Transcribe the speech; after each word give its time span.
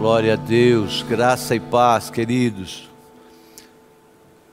Glória 0.00 0.32
a 0.32 0.36
Deus, 0.36 1.02
graça 1.02 1.54
e 1.54 1.60
paz, 1.60 2.08
queridos. 2.08 2.88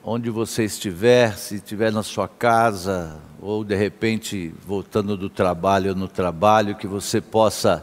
Onde 0.04 0.28
você 0.28 0.66
estiver, 0.66 1.38
se 1.38 1.54
estiver 1.54 1.90
na 1.90 2.02
sua 2.02 2.28
casa, 2.28 3.18
ou 3.40 3.64
de 3.64 3.74
repente 3.74 4.52
voltando 4.66 5.16
do 5.16 5.30
trabalho 5.30 5.92
ou 5.92 5.96
no 5.96 6.06
trabalho, 6.06 6.76
que 6.76 6.86
você 6.86 7.18
possa 7.18 7.82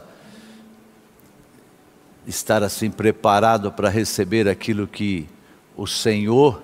estar 2.24 2.62
assim 2.62 2.88
preparado 2.88 3.72
para 3.72 3.88
receber 3.88 4.48
aquilo 4.48 4.86
que 4.86 5.26
o 5.76 5.88
Senhor, 5.88 6.62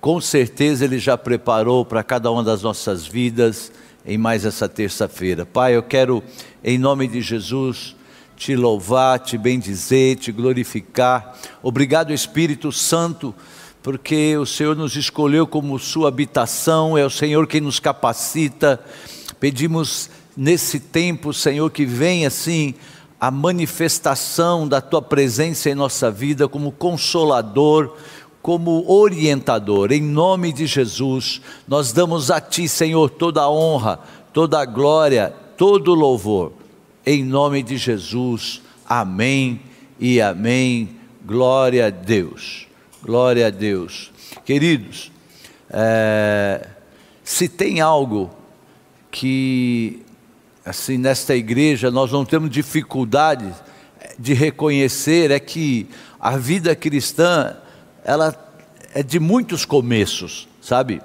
com 0.00 0.20
certeza, 0.20 0.84
Ele 0.84 0.98
já 0.98 1.16
preparou 1.16 1.84
para 1.84 2.02
cada 2.02 2.28
uma 2.28 2.42
das 2.42 2.60
nossas 2.60 3.06
vidas 3.06 3.70
em 4.04 4.18
mais 4.18 4.44
essa 4.44 4.68
terça-feira. 4.68 5.46
Pai, 5.46 5.76
eu 5.76 5.82
quero, 5.84 6.20
em 6.64 6.76
nome 6.76 7.06
de 7.06 7.22
Jesus, 7.22 7.94
te 8.40 8.56
louvar, 8.56 9.18
te 9.18 9.36
bendizer, 9.36 10.16
te 10.16 10.32
glorificar. 10.32 11.36
Obrigado, 11.62 12.10
Espírito 12.10 12.72
Santo, 12.72 13.34
porque 13.82 14.34
o 14.38 14.46
Senhor 14.46 14.74
nos 14.74 14.96
escolheu 14.96 15.46
como 15.46 15.78
sua 15.78 16.08
habitação, 16.08 16.96
é 16.96 17.04
o 17.04 17.10
Senhor 17.10 17.46
quem 17.46 17.60
nos 17.60 17.78
capacita. 17.78 18.80
Pedimos 19.38 20.08
nesse 20.34 20.80
tempo, 20.80 21.34
Senhor, 21.34 21.70
que 21.70 21.84
venha 21.84 22.28
assim 22.28 22.74
a 23.20 23.30
manifestação 23.30 24.66
da 24.66 24.80
tua 24.80 25.02
presença 25.02 25.68
em 25.68 25.74
nossa 25.74 26.10
vida 26.10 26.48
como 26.48 26.72
consolador, 26.72 27.94
como 28.40 28.90
orientador. 28.90 29.92
Em 29.92 30.00
nome 30.00 30.50
de 30.50 30.66
Jesus, 30.66 31.42
nós 31.68 31.92
damos 31.92 32.30
a 32.30 32.40
ti, 32.40 32.66
Senhor, 32.66 33.10
toda 33.10 33.42
a 33.42 33.50
honra, 33.50 34.00
toda 34.32 34.58
a 34.58 34.64
glória, 34.64 35.30
todo 35.58 35.92
o 35.92 35.94
louvor 35.94 36.59
em 37.10 37.24
nome 37.24 37.60
de 37.60 37.76
Jesus. 37.76 38.62
Amém 38.86 39.60
e 39.98 40.20
amém. 40.20 40.90
Glória 41.26 41.88
a 41.88 41.90
Deus. 41.90 42.68
Glória 43.02 43.48
a 43.48 43.50
Deus. 43.50 44.12
Queridos, 44.44 45.10
é, 45.70 46.68
se 47.24 47.48
tem 47.48 47.80
algo 47.80 48.30
que, 49.10 50.02
assim, 50.64 50.98
nesta 50.98 51.34
igreja 51.34 51.90
nós 51.90 52.12
não 52.12 52.24
temos 52.24 52.48
dificuldade 52.48 53.52
de 54.16 54.32
reconhecer, 54.32 55.32
é 55.32 55.40
que 55.40 55.88
a 56.20 56.36
vida 56.36 56.76
cristã, 56.76 57.56
ela 58.04 58.32
é 58.94 59.02
de 59.02 59.18
muitos 59.18 59.64
começos, 59.64 60.48
sabe? 60.62 61.02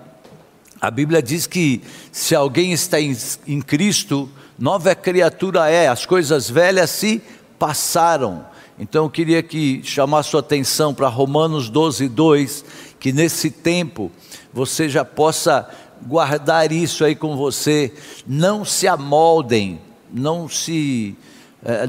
A 0.79 0.91
Bíblia 0.91 1.19
diz 1.19 1.47
que 1.47 1.81
se 2.11 2.35
alguém 2.35 2.73
está 2.73 3.01
em, 3.01 3.17
em 3.47 3.59
Cristo, 3.59 4.29
nova 4.57 4.95
criatura 4.95 5.69
é, 5.69 5.87
as 5.87 6.05
coisas 6.05 6.49
velhas 6.49 6.89
se 6.89 7.21
passaram. 7.59 8.45
Então 8.77 9.05
eu 9.05 9.09
queria 9.09 9.41
que 9.41 9.81
chamar 9.83 10.23
sua 10.23 10.41
atenção 10.41 10.93
para 10.93 11.07
Romanos 11.07 11.69
12, 11.69 12.09
2, 12.09 12.65
que 12.99 13.13
nesse 13.13 13.49
tempo 13.49 14.11
você 14.53 14.89
já 14.89 15.05
possa 15.05 15.69
guardar 16.05 16.71
isso 16.71 17.03
aí 17.05 17.15
com 17.15 17.37
você, 17.37 17.93
não 18.27 18.65
se 18.65 18.87
amoldem, 18.87 19.79
não 20.11 20.49
se 20.49 21.15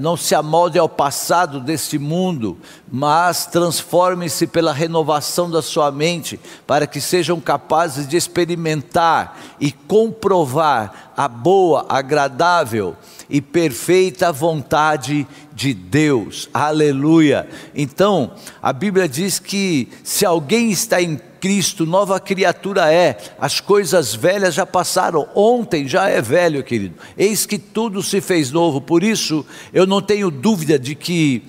não 0.00 0.16
se 0.16 0.34
amolde 0.34 0.78
ao 0.78 0.88
passado 0.88 1.60
deste 1.60 1.98
mundo, 1.98 2.56
mas 2.90 3.46
transforme-se 3.46 4.46
pela 4.46 4.72
renovação 4.72 5.50
da 5.50 5.60
sua 5.60 5.90
mente, 5.90 6.40
para 6.66 6.86
que 6.86 7.00
sejam 7.00 7.40
capazes 7.40 8.08
de 8.08 8.16
experimentar 8.16 9.38
e 9.60 9.70
comprovar 9.70 11.12
a 11.16 11.28
boa, 11.28 11.84
agradável 11.88 12.96
e 13.28 13.40
perfeita 13.40 14.32
vontade 14.32 15.26
de 15.52 15.74
Deus. 15.74 16.48
Aleluia. 16.54 17.48
Então, 17.74 18.32
a 18.62 18.72
Bíblia 18.72 19.08
diz 19.08 19.38
que 19.38 19.88
se 20.02 20.24
alguém 20.24 20.70
está 20.70 21.02
em 21.02 21.20
Cristo, 21.46 21.86
nova 21.86 22.18
criatura 22.18 22.92
é, 22.92 23.16
as 23.38 23.60
coisas 23.60 24.12
velhas 24.12 24.52
já 24.52 24.66
passaram, 24.66 25.28
ontem 25.32 25.86
já 25.86 26.08
é 26.08 26.20
velho, 26.20 26.64
querido. 26.64 26.96
Eis 27.16 27.46
que 27.46 27.56
tudo 27.56 28.02
se 28.02 28.20
fez 28.20 28.50
novo. 28.50 28.80
Por 28.80 29.04
isso, 29.04 29.46
eu 29.72 29.86
não 29.86 30.02
tenho 30.02 30.28
dúvida 30.28 30.76
de 30.76 30.96
que 30.96 31.44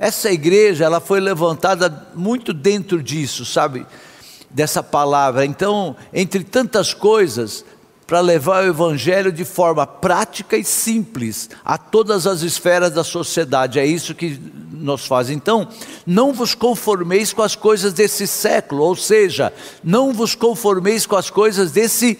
essa 0.00 0.32
igreja, 0.32 0.84
ela 0.84 0.98
foi 0.98 1.20
levantada 1.20 2.08
muito 2.12 2.52
dentro 2.52 3.00
disso, 3.00 3.44
sabe? 3.44 3.86
Dessa 4.50 4.82
palavra. 4.82 5.46
Então, 5.46 5.94
entre 6.12 6.42
tantas 6.42 6.92
coisas, 6.92 7.64
para 8.06 8.20
levar 8.20 8.62
o 8.62 8.68
Evangelho 8.68 9.32
de 9.32 9.44
forma 9.44 9.86
prática 9.86 10.56
e 10.56 10.62
simples 10.62 11.50
a 11.64 11.76
todas 11.76 12.26
as 12.26 12.42
esferas 12.42 12.92
da 12.92 13.02
sociedade. 13.02 13.80
É 13.80 13.86
isso 13.86 14.14
que 14.14 14.40
nos 14.70 15.04
faz. 15.06 15.28
Então, 15.28 15.68
não 16.06 16.32
vos 16.32 16.54
conformeis 16.54 17.32
com 17.32 17.42
as 17.42 17.56
coisas 17.56 17.92
desse 17.92 18.26
século, 18.26 18.84
ou 18.84 18.94
seja, 18.94 19.52
não 19.82 20.12
vos 20.12 20.34
conformeis 20.36 21.04
com 21.04 21.16
as 21.16 21.30
coisas 21.30 21.72
desse 21.72 22.16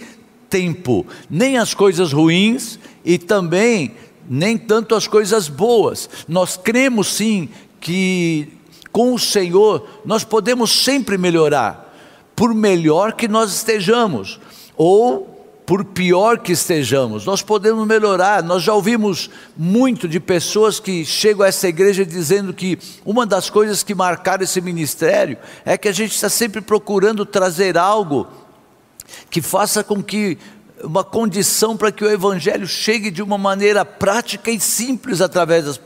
tempo, 0.50 1.06
nem 1.30 1.56
as 1.56 1.72
coisas 1.72 2.12
ruins 2.12 2.78
e 3.04 3.16
também 3.18 3.94
nem 4.28 4.58
tanto 4.58 4.96
as 4.96 5.06
coisas 5.06 5.48
boas. 5.48 6.10
Nós 6.26 6.56
cremos 6.56 7.08
sim 7.14 7.48
que 7.80 8.48
com 8.90 9.14
o 9.14 9.18
Senhor 9.18 9.86
nós 10.04 10.24
podemos 10.24 10.72
sempre 10.72 11.16
melhorar, 11.16 11.94
por 12.34 12.52
melhor 12.52 13.12
que 13.12 13.28
nós 13.28 13.54
estejamos, 13.54 14.40
ou 14.76 15.35
por 15.66 15.84
pior 15.84 16.38
que 16.38 16.52
estejamos, 16.52 17.26
nós 17.26 17.42
podemos 17.42 17.84
melhorar. 17.84 18.40
Nós 18.40 18.62
já 18.62 18.72
ouvimos 18.72 19.28
muito 19.56 20.06
de 20.06 20.20
pessoas 20.20 20.78
que 20.78 21.04
chegam 21.04 21.44
a 21.44 21.48
essa 21.48 21.66
igreja 21.66 22.06
dizendo 22.06 22.54
que 22.54 22.78
uma 23.04 23.26
das 23.26 23.50
coisas 23.50 23.82
que 23.82 23.92
marcaram 23.92 24.44
esse 24.44 24.60
ministério 24.60 25.36
é 25.64 25.76
que 25.76 25.88
a 25.88 25.92
gente 25.92 26.14
está 26.14 26.28
sempre 26.28 26.60
procurando 26.60 27.26
trazer 27.26 27.76
algo 27.76 28.28
que 29.28 29.42
faça 29.42 29.82
com 29.82 30.00
que 30.00 30.38
uma 30.82 31.02
condição 31.02 31.76
para 31.76 31.90
que 31.90 32.04
o 32.04 32.10
evangelho 32.10 32.66
chegue 32.66 33.10
de 33.10 33.22
uma 33.22 33.38
maneira 33.38 33.84
prática 33.84 34.50
e 34.50 34.60
simples 34.60 35.20
através 35.20 35.64
das, 35.64 35.80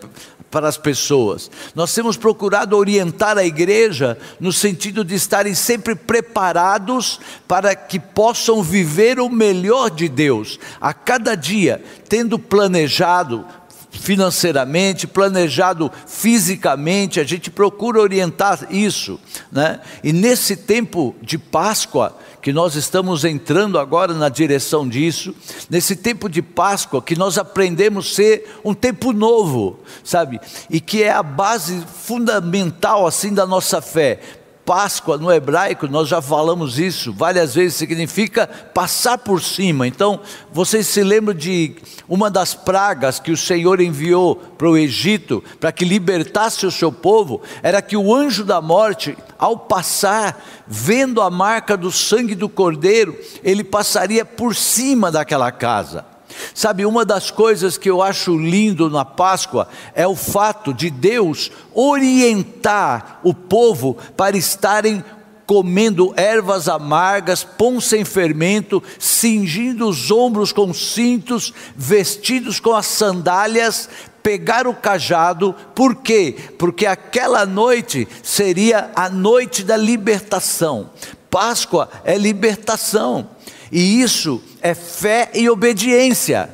para 0.50 0.68
as 0.68 0.76
pessoas. 0.76 1.50
Nós 1.74 1.94
temos 1.94 2.16
procurado 2.16 2.76
orientar 2.76 3.38
a 3.38 3.44
igreja 3.44 4.18
no 4.40 4.52
sentido 4.52 5.04
de 5.04 5.14
estarem 5.14 5.54
sempre 5.54 5.94
preparados 5.94 7.20
para 7.46 7.74
que 7.74 8.00
possam 8.00 8.62
viver 8.62 9.20
o 9.20 9.28
melhor 9.28 9.90
de 9.90 10.08
Deus, 10.08 10.58
a 10.80 10.92
cada 10.92 11.34
dia, 11.34 11.82
tendo 12.08 12.38
planejado 12.38 13.44
financeiramente, 13.90 15.06
planejado 15.06 15.90
fisicamente, 16.06 17.18
a 17.18 17.24
gente 17.24 17.50
procura 17.50 18.00
orientar 18.00 18.68
isso, 18.70 19.20
né? 19.50 19.80
E 20.02 20.12
nesse 20.12 20.56
tempo 20.56 21.14
de 21.20 21.36
Páscoa, 21.36 22.16
que 22.40 22.52
nós 22.52 22.74
estamos 22.74 23.24
entrando 23.24 23.78
agora 23.78 24.14
na 24.14 24.28
direção 24.28 24.88
disso, 24.88 25.34
nesse 25.68 25.94
tempo 25.94 26.28
de 26.28 26.40
Páscoa, 26.40 27.02
que 27.02 27.16
nós 27.16 27.36
aprendemos 27.38 28.14
ser 28.14 28.58
um 28.64 28.74
tempo 28.74 29.12
novo, 29.12 29.80
sabe? 30.02 30.40
E 30.68 30.80
que 30.80 31.02
é 31.02 31.10
a 31.10 31.22
base 31.22 31.84
fundamental 32.02 33.06
assim 33.06 33.34
da 33.34 33.46
nossa 33.46 33.80
fé. 33.80 34.39
Páscoa 34.70 35.18
no 35.18 35.32
hebraico, 35.32 35.88
nós 35.88 36.06
já 36.06 36.22
falamos 36.22 36.78
isso 36.78 37.12
várias 37.12 37.56
vezes, 37.56 37.74
significa 37.74 38.46
passar 38.46 39.18
por 39.18 39.42
cima. 39.42 39.84
Então, 39.84 40.20
vocês 40.52 40.86
se 40.86 41.02
lembram 41.02 41.34
de 41.34 41.74
uma 42.08 42.30
das 42.30 42.54
pragas 42.54 43.18
que 43.18 43.32
o 43.32 43.36
Senhor 43.36 43.80
enviou 43.80 44.36
para 44.36 44.70
o 44.70 44.78
Egito, 44.78 45.42
para 45.58 45.72
que 45.72 45.84
libertasse 45.84 46.64
o 46.66 46.70
seu 46.70 46.92
povo, 46.92 47.42
era 47.64 47.82
que 47.82 47.96
o 47.96 48.14
anjo 48.14 48.44
da 48.44 48.60
morte, 48.60 49.18
ao 49.36 49.58
passar, 49.58 50.40
vendo 50.68 51.20
a 51.20 51.28
marca 51.28 51.76
do 51.76 51.90
sangue 51.90 52.36
do 52.36 52.48
cordeiro, 52.48 53.18
ele 53.42 53.64
passaria 53.64 54.24
por 54.24 54.54
cima 54.54 55.10
daquela 55.10 55.50
casa. 55.50 56.06
Sabe, 56.54 56.84
uma 56.84 57.04
das 57.04 57.30
coisas 57.30 57.76
que 57.76 57.90
eu 57.90 58.02
acho 58.02 58.36
lindo 58.36 58.90
na 58.90 59.04
Páscoa 59.04 59.68
é 59.94 60.06
o 60.06 60.16
fato 60.16 60.72
de 60.72 60.90
Deus 60.90 61.50
orientar 61.74 63.20
o 63.22 63.34
povo 63.34 63.96
para 64.16 64.36
estarem 64.36 65.04
comendo 65.50 66.14
ervas 66.16 66.68
amargas, 66.68 67.42
pão 67.42 67.80
sem 67.80 68.04
fermento, 68.04 68.80
cingindo 69.00 69.88
os 69.88 70.08
ombros 70.08 70.52
com 70.52 70.72
cintos, 70.72 71.52
vestidos 71.74 72.60
com 72.60 72.72
as 72.72 72.86
sandálias, 72.86 73.88
pegar 74.22 74.68
o 74.68 74.74
cajado, 74.74 75.52
por 75.74 75.96
quê? 75.96 76.36
Porque 76.56 76.86
aquela 76.86 77.44
noite 77.44 78.06
seria 78.22 78.92
a 78.94 79.08
noite 79.08 79.64
da 79.64 79.76
libertação. 79.76 80.90
Páscoa 81.28 81.88
é 82.04 82.16
libertação. 82.16 83.28
E 83.70 84.00
isso 84.00 84.42
é 84.60 84.74
fé 84.74 85.30
e 85.34 85.48
obediência. 85.48 86.50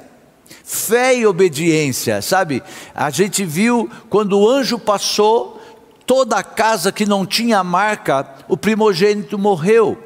Fé 0.63 1.17
e 1.17 1.27
obediência, 1.27 2.21
sabe? 2.21 2.63
A 2.95 3.09
gente 3.11 3.45
viu 3.45 3.89
quando 4.11 4.39
o 4.39 4.49
anjo 4.49 4.79
passou, 4.79 5.61
toda 6.05 6.37
a 6.37 6.43
casa 6.43 6.93
que 6.93 7.07
não 7.07 7.25
tinha 7.25 7.63
marca, 7.63 8.29
o 8.49 8.57
primogênito 8.57 9.39
morreu. 9.39 9.99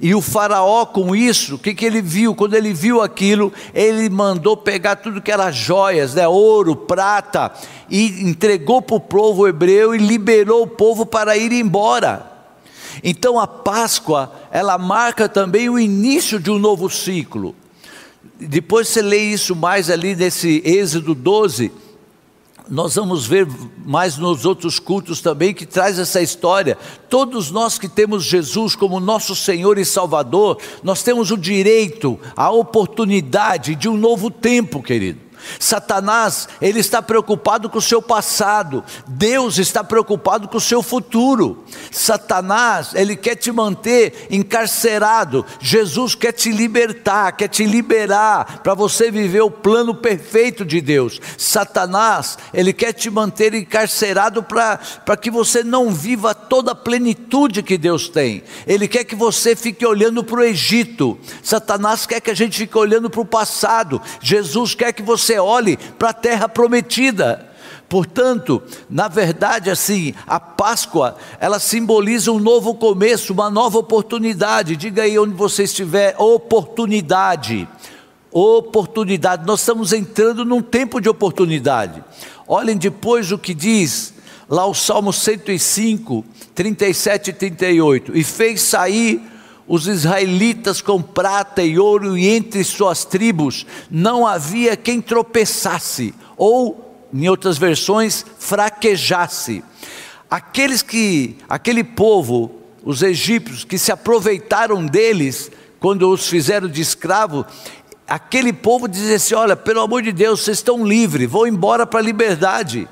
E 0.00 0.14
o 0.14 0.20
faraó 0.20 0.84
com 0.84 1.14
isso, 1.16 1.54
o 1.54 1.58
que, 1.58 1.74
que 1.74 1.84
ele 1.84 2.02
viu? 2.02 2.34
Quando 2.34 2.54
ele 2.54 2.72
viu 2.72 3.00
aquilo, 3.00 3.52
ele 3.72 4.10
mandou 4.10 4.56
pegar 4.56 4.96
tudo 4.96 5.22
que 5.22 5.32
era 5.32 5.50
joias, 5.50 6.14
né? 6.14 6.28
ouro, 6.28 6.76
prata, 6.76 7.52
e 7.88 8.22
entregou 8.28 8.82
para 8.82 8.96
o 8.96 9.00
povo 9.00 9.48
hebreu 9.48 9.94
e 9.94 9.98
liberou 9.98 10.62
o 10.62 10.66
povo 10.66 11.06
para 11.06 11.36
ir 11.36 11.52
embora. 11.52 12.31
Então 13.02 13.38
a 13.38 13.46
Páscoa, 13.46 14.32
ela 14.50 14.78
marca 14.78 15.28
também 15.28 15.68
o 15.68 15.78
início 15.78 16.38
de 16.40 16.50
um 16.50 16.58
novo 16.58 16.88
ciclo. 16.90 17.54
Depois 18.38 18.88
você 18.88 19.02
lê 19.02 19.18
isso 19.18 19.54
mais 19.54 19.88
ali 19.90 20.16
nesse 20.16 20.62
Êxodo 20.64 21.14
12, 21.14 21.70
nós 22.68 22.94
vamos 22.94 23.26
ver 23.26 23.46
mais 23.84 24.16
nos 24.16 24.44
outros 24.44 24.78
cultos 24.78 25.20
também 25.20 25.52
que 25.52 25.66
traz 25.66 25.98
essa 25.98 26.22
história. 26.22 26.78
Todos 27.08 27.50
nós 27.50 27.78
que 27.78 27.88
temos 27.88 28.24
Jesus 28.24 28.74
como 28.74 29.00
nosso 29.00 29.34
Senhor 29.34 29.78
e 29.78 29.84
Salvador, 29.84 30.58
nós 30.82 31.02
temos 31.02 31.30
o 31.30 31.36
direito, 31.36 32.18
a 32.36 32.50
oportunidade 32.50 33.74
de 33.74 33.88
um 33.88 33.96
novo 33.96 34.30
tempo, 34.30 34.82
querido. 34.82 35.20
Satanás, 35.58 36.48
ele 36.60 36.80
está 36.80 37.00
preocupado 37.00 37.68
com 37.68 37.78
o 37.78 37.82
seu 37.82 38.00
passado, 38.00 38.84
Deus 39.06 39.58
está 39.58 39.82
preocupado 39.84 40.48
com 40.48 40.56
o 40.56 40.60
seu 40.60 40.82
futuro. 40.82 41.64
Satanás, 41.90 42.94
ele 42.94 43.16
quer 43.16 43.36
te 43.36 43.50
manter 43.50 44.28
encarcerado, 44.30 45.44
Jesus 45.60 46.14
quer 46.14 46.32
te 46.32 46.50
libertar, 46.50 47.32
quer 47.32 47.48
te 47.48 47.64
liberar 47.64 48.60
para 48.62 48.74
você 48.74 49.10
viver 49.10 49.42
o 49.42 49.50
plano 49.50 49.94
perfeito 49.94 50.64
de 50.64 50.80
Deus. 50.80 51.20
Satanás, 51.36 52.38
ele 52.52 52.72
quer 52.72 52.92
te 52.92 53.10
manter 53.10 53.54
encarcerado 53.54 54.42
para 54.42 55.16
que 55.20 55.30
você 55.30 55.62
não 55.62 55.92
viva 55.92 56.34
toda 56.34 56.72
a 56.72 56.74
plenitude 56.74 57.62
que 57.62 57.78
Deus 57.78 58.08
tem. 58.08 58.42
Ele 58.66 58.88
quer 58.88 59.04
que 59.04 59.14
você 59.14 59.54
fique 59.54 59.84
olhando 59.86 60.24
para 60.24 60.40
o 60.40 60.44
Egito. 60.44 61.18
Satanás 61.42 62.06
quer 62.06 62.20
que 62.20 62.30
a 62.30 62.34
gente 62.34 62.58
fique 62.58 62.76
olhando 62.76 63.10
para 63.10 63.20
o 63.20 63.24
passado. 63.24 64.00
Jesus 64.20 64.74
quer 64.74 64.92
que 64.92 65.02
você 65.02 65.31
você 65.32 65.38
olhe 65.38 65.76
para 65.98 66.10
a 66.10 66.14
terra 66.14 66.48
prometida. 66.48 67.48
Portanto, 67.88 68.62
na 68.88 69.08
verdade, 69.08 69.70
assim, 69.70 70.14
a 70.26 70.40
Páscoa, 70.40 71.16
ela 71.38 71.58
simboliza 71.58 72.32
um 72.32 72.38
novo 72.38 72.74
começo, 72.74 73.32
uma 73.32 73.50
nova 73.50 73.78
oportunidade. 73.78 74.76
Diga 74.76 75.02
aí 75.02 75.18
onde 75.18 75.34
você 75.34 75.64
estiver, 75.64 76.14
oportunidade. 76.18 77.68
Oportunidade. 78.30 79.46
Nós 79.46 79.60
estamos 79.60 79.92
entrando 79.92 80.44
num 80.44 80.62
tempo 80.62 81.00
de 81.00 81.08
oportunidade. 81.08 82.02
Olhem 82.46 82.76
depois 82.76 83.30
o 83.30 83.38
que 83.38 83.52
diz 83.52 84.14
lá 84.48 84.66
o 84.66 84.74
Salmo 84.74 85.12
105, 85.12 86.24
37 86.54 87.28
e 87.28 87.32
38. 87.34 88.16
E 88.16 88.24
fez 88.24 88.62
sair 88.62 89.20
os 89.66 89.86
israelitas 89.86 90.80
com 90.80 91.00
prata 91.00 91.62
e 91.62 91.78
ouro, 91.78 92.16
e 92.16 92.28
entre 92.28 92.64
suas 92.64 93.04
tribos 93.04 93.66
não 93.90 94.26
havia 94.26 94.76
quem 94.76 95.00
tropeçasse, 95.00 96.14
ou, 96.36 97.08
em 97.12 97.28
outras 97.28 97.58
versões, 97.58 98.24
fraquejasse. 98.38 99.62
Aqueles 100.30 100.82
que, 100.82 101.36
aquele 101.48 101.84
povo, 101.84 102.50
os 102.84 103.02
egípcios, 103.02 103.64
que 103.64 103.78
se 103.78 103.92
aproveitaram 103.92 104.84
deles, 104.84 105.50
quando 105.78 106.08
os 106.10 106.28
fizeram 106.28 106.68
de 106.68 106.80
escravo, 106.80 107.44
aquele 108.06 108.52
povo 108.52 108.88
dizia 108.88 109.16
assim: 109.16 109.34
Olha, 109.34 109.56
pelo 109.56 109.80
amor 109.80 110.02
de 110.02 110.12
Deus, 110.12 110.40
vocês 110.40 110.58
estão 110.58 110.86
livres, 110.86 111.30
vão 111.30 111.46
embora 111.46 111.86
para 111.86 112.00
a 112.00 112.02
liberdade. 112.02 112.88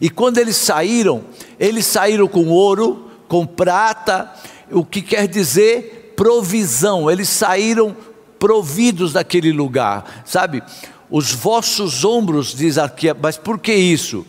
E 0.00 0.08
quando 0.08 0.38
eles 0.38 0.56
saíram, 0.56 1.24
eles 1.58 1.86
saíram 1.86 2.28
com 2.28 2.46
ouro, 2.48 3.10
com 3.28 3.46
prata, 3.46 4.32
o 4.70 4.84
que 4.84 5.02
quer 5.02 5.26
dizer 5.26 6.03
provisão, 6.16 7.10
eles 7.10 7.28
saíram 7.28 7.96
providos 8.38 9.12
daquele 9.12 9.52
lugar, 9.52 10.22
sabe? 10.24 10.62
Os 11.10 11.32
vossos 11.32 12.04
ombros, 12.04 12.54
diz 12.54 12.78
aqui, 12.78 13.06
mas 13.14 13.36
por 13.36 13.58
que 13.58 13.74
isso? 13.74 14.26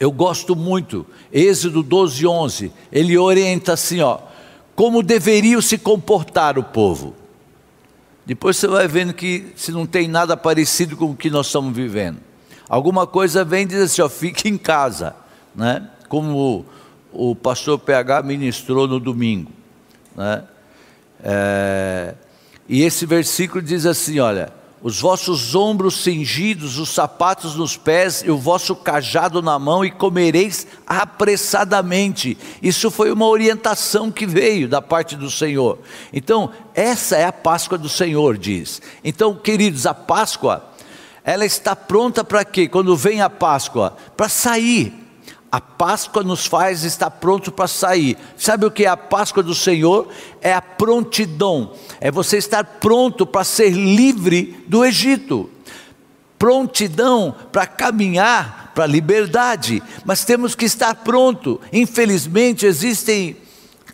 Eu 0.00 0.10
gosto 0.10 0.56
muito, 0.56 1.06
Êxodo 1.32 1.82
12, 1.82 2.26
11, 2.26 2.72
ele 2.90 3.16
orienta 3.16 3.74
assim, 3.74 4.00
ó, 4.00 4.18
como 4.74 5.02
deveriam 5.02 5.60
se 5.60 5.78
comportar 5.78 6.58
o 6.58 6.64
povo. 6.64 7.14
Depois 8.24 8.56
você 8.56 8.66
vai 8.66 8.88
vendo 8.88 9.12
que 9.12 9.52
se 9.54 9.70
não 9.70 9.86
tem 9.86 10.08
nada 10.08 10.36
parecido 10.36 10.96
com 10.96 11.10
o 11.10 11.16
que 11.16 11.30
nós 11.30 11.46
estamos 11.46 11.74
vivendo. 11.74 12.18
Alguma 12.68 13.06
coisa 13.06 13.44
vem 13.44 13.62
e 13.62 13.66
diz 13.66 13.80
assim, 13.80 14.02
ó, 14.02 14.08
fique 14.08 14.48
em 14.48 14.56
casa, 14.56 15.14
né? 15.54 15.88
Como 16.08 16.64
o, 17.12 17.30
o 17.30 17.36
pastor 17.36 17.78
PH 17.78 18.22
ministrou 18.22 18.88
no 18.88 18.98
domingo, 18.98 19.50
né? 20.16 20.44
É, 21.22 22.14
e 22.68 22.82
esse 22.82 23.06
versículo 23.06 23.62
diz 23.62 23.86
assim: 23.86 24.18
olha, 24.18 24.52
os 24.82 25.00
vossos 25.00 25.54
ombros 25.54 26.02
cingidos, 26.02 26.78
os 26.78 26.88
sapatos 26.88 27.54
nos 27.54 27.76
pés 27.76 28.22
e 28.26 28.30
o 28.30 28.36
vosso 28.36 28.74
cajado 28.74 29.40
na 29.40 29.56
mão, 29.58 29.84
e 29.84 29.90
comereis 29.90 30.66
apressadamente. 30.84 32.36
Isso 32.60 32.90
foi 32.90 33.12
uma 33.12 33.26
orientação 33.26 34.10
que 34.10 34.26
veio 34.26 34.68
da 34.68 34.82
parte 34.82 35.14
do 35.14 35.30
Senhor. 35.30 35.78
Então, 36.12 36.50
essa 36.74 37.16
é 37.16 37.24
a 37.24 37.32
Páscoa 37.32 37.78
do 37.78 37.88
Senhor, 37.88 38.36
diz. 38.36 38.82
Então, 39.04 39.36
queridos, 39.36 39.86
a 39.86 39.94
Páscoa, 39.94 40.64
ela 41.22 41.44
está 41.44 41.76
pronta 41.76 42.24
para 42.24 42.44
quê? 42.44 42.66
Quando 42.66 42.96
vem 42.96 43.22
a 43.22 43.30
Páscoa? 43.30 43.96
Para 44.16 44.28
sair 44.28 45.01
a 45.52 45.60
Páscoa 45.60 46.22
nos 46.22 46.46
faz 46.46 46.82
estar 46.82 47.10
pronto 47.10 47.52
para 47.52 47.68
sair. 47.68 48.16
Sabe 48.38 48.64
o 48.64 48.70
que 48.70 48.86
é 48.86 48.88
a 48.88 48.96
Páscoa 48.96 49.42
do 49.42 49.54
Senhor? 49.54 50.08
É 50.40 50.54
a 50.54 50.62
prontidão. 50.62 51.72
É 52.00 52.10
você 52.10 52.38
estar 52.38 52.64
pronto 52.64 53.26
para 53.26 53.44
ser 53.44 53.68
livre 53.68 54.64
do 54.66 54.82
Egito. 54.82 55.50
Prontidão 56.38 57.36
para 57.52 57.66
caminhar 57.66 58.72
para 58.74 58.84
a 58.84 58.86
liberdade. 58.86 59.82
Mas 60.06 60.24
temos 60.24 60.54
que 60.54 60.64
estar 60.64 60.94
pronto. 60.94 61.60
Infelizmente 61.70 62.64
existem 62.64 63.36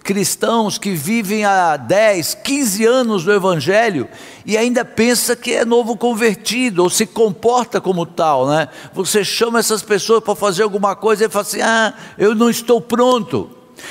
cristãos 0.08 0.78
que 0.78 0.92
vivem 0.92 1.44
há 1.44 1.76
10, 1.76 2.36
15 2.36 2.86
anos 2.86 3.26
no 3.26 3.32
Evangelho 3.34 4.08
e 4.46 4.56
ainda 4.56 4.82
pensa 4.82 5.36
que 5.36 5.52
é 5.52 5.66
novo 5.66 5.98
convertido 5.98 6.82
ou 6.82 6.88
se 6.88 7.04
comporta 7.04 7.78
como 7.78 8.06
tal, 8.06 8.48
né? 8.48 8.68
Você 8.94 9.22
chama 9.22 9.58
essas 9.58 9.82
pessoas 9.82 10.24
para 10.24 10.34
fazer 10.34 10.62
alguma 10.62 10.96
coisa 10.96 11.26
e 11.26 11.28
fala 11.28 11.42
assim: 11.42 11.60
ah, 11.60 11.92
eu 12.16 12.34
não 12.34 12.48
estou 12.48 12.80
pronto. 12.80 13.50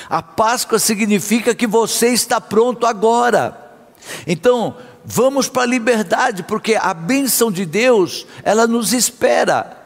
A 0.09 0.23
Páscoa 0.23 0.79
significa 0.79 1.53
que 1.53 1.67
você 1.67 2.07
está 2.07 2.41
pronto 2.41 2.87
agora. 2.87 3.55
Então, 4.25 4.75
vamos 5.05 5.47
para 5.47 5.61
a 5.61 5.67
liberdade, 5.67 6.41
porque 6.41 6.73
a 6.73 6.95
bênção 6.95 7.51
de 7.51 7.63
Deus, 7.63 8.25
ela 8.41 8.65
nos 8.65 8.91
espera. 8.91 9.76